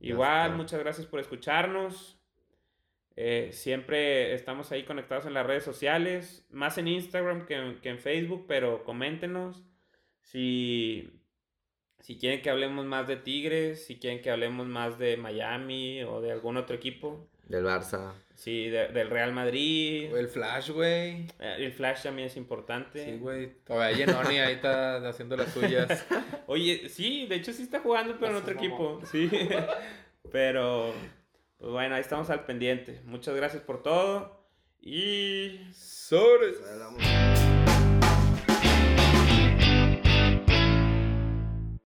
Igual, 0.00 0.56
muchas 0.56 0.80
gracias 0.80 1.06
por 1.06 1.20
escucharnos. 1.20 2.18
Eh, 3.16 3.48
siempre 3.52 4.34
estamos 4.34 4.70
ahí 4.72 4.82
conectados 4.84 5.24
en 5.26 5.32
las 5.34 5.46
redes 5.46 5.64
sociales, 5.64 6.46
más 6.50 6.76
en 6.78 6.88
Instagram 6.88 7.46
que 7.46 7.54
en, 7.54 7.80
que 7.80 7.88
en 7.88 7.98
Facebook, 7.98 8.44
pero 8.46 8.84
coméntenos 8.84 9.62
si, 10.20 11.10
si 12.00 12.18
quieren 12.18 12.42
que 12.42 12.50
hablemos 12.50 12.84
más 12.84 13.08
de 13.08 13.16
Tigres, 13.16 13.86
si 13.86 13.98
quieren 13.98 14.20
que 14.20 14.30
hablemos 14.30 14.66
más 14.66 14.98
de 14.98 15.16
Miami 15.16 16.02
o 16.02 16.20
de 16.20 16.32
algún 16.32 16.56
otro 16.58 16.76
equipo. 16.76 17.28
Del 17.44 17.64
Barça. 17.64 18.12
Sí, 18.34 18.68
de- 18.68 18.88
del 18.88 19.08
Real 19.08 19.32
Madrid. 19.32 20.14
El 20.14 20.28
Flash, 20.28 20.70
güey. 20.70 21.26
Eh, 21.38 21.54
El 21.58 21.72
Flash 21.72 22.02
también 22.02 22.26
es 22.26 22.36
importante. 22.36 23.02
Sí, 23.04 23.16
güey. 23.18 23.54
Todavía 23.64 24.04
Genoni 24.04 24.38
ahí 24.40 24.54
está 24.54 24.96
haciendo 25.08 25.36
las 25.36 25.52
suyas. 25.52 26.06
Oye, 26.48 26.88
sí, 26.90 27.26
de 27.28 27.36
hecho 27.36 27.52
sí 27.52 27.62
está 27.62 27.80
jugando, 27.80 28.16
pero 28.18 28.32
en 28.32 28.36
otro 28.38 28.52
equipo. 28.52 29.00
Sí. 29.10 29.30
pero, 30.32 30.92
pues 31.58 31.72
bueno, 31.72 31.94
ahí 31.94 32.00
estamos 32.00 32.30
al 32.30 32.44
pendiente. 32.44 33.00
Muchas 33.04 33.34
gracias 33.34 33.62
por 33.62 33.82
todo. 33.82 34.46
Y. 34.80 35.60
Hablamos. 36.70 37.55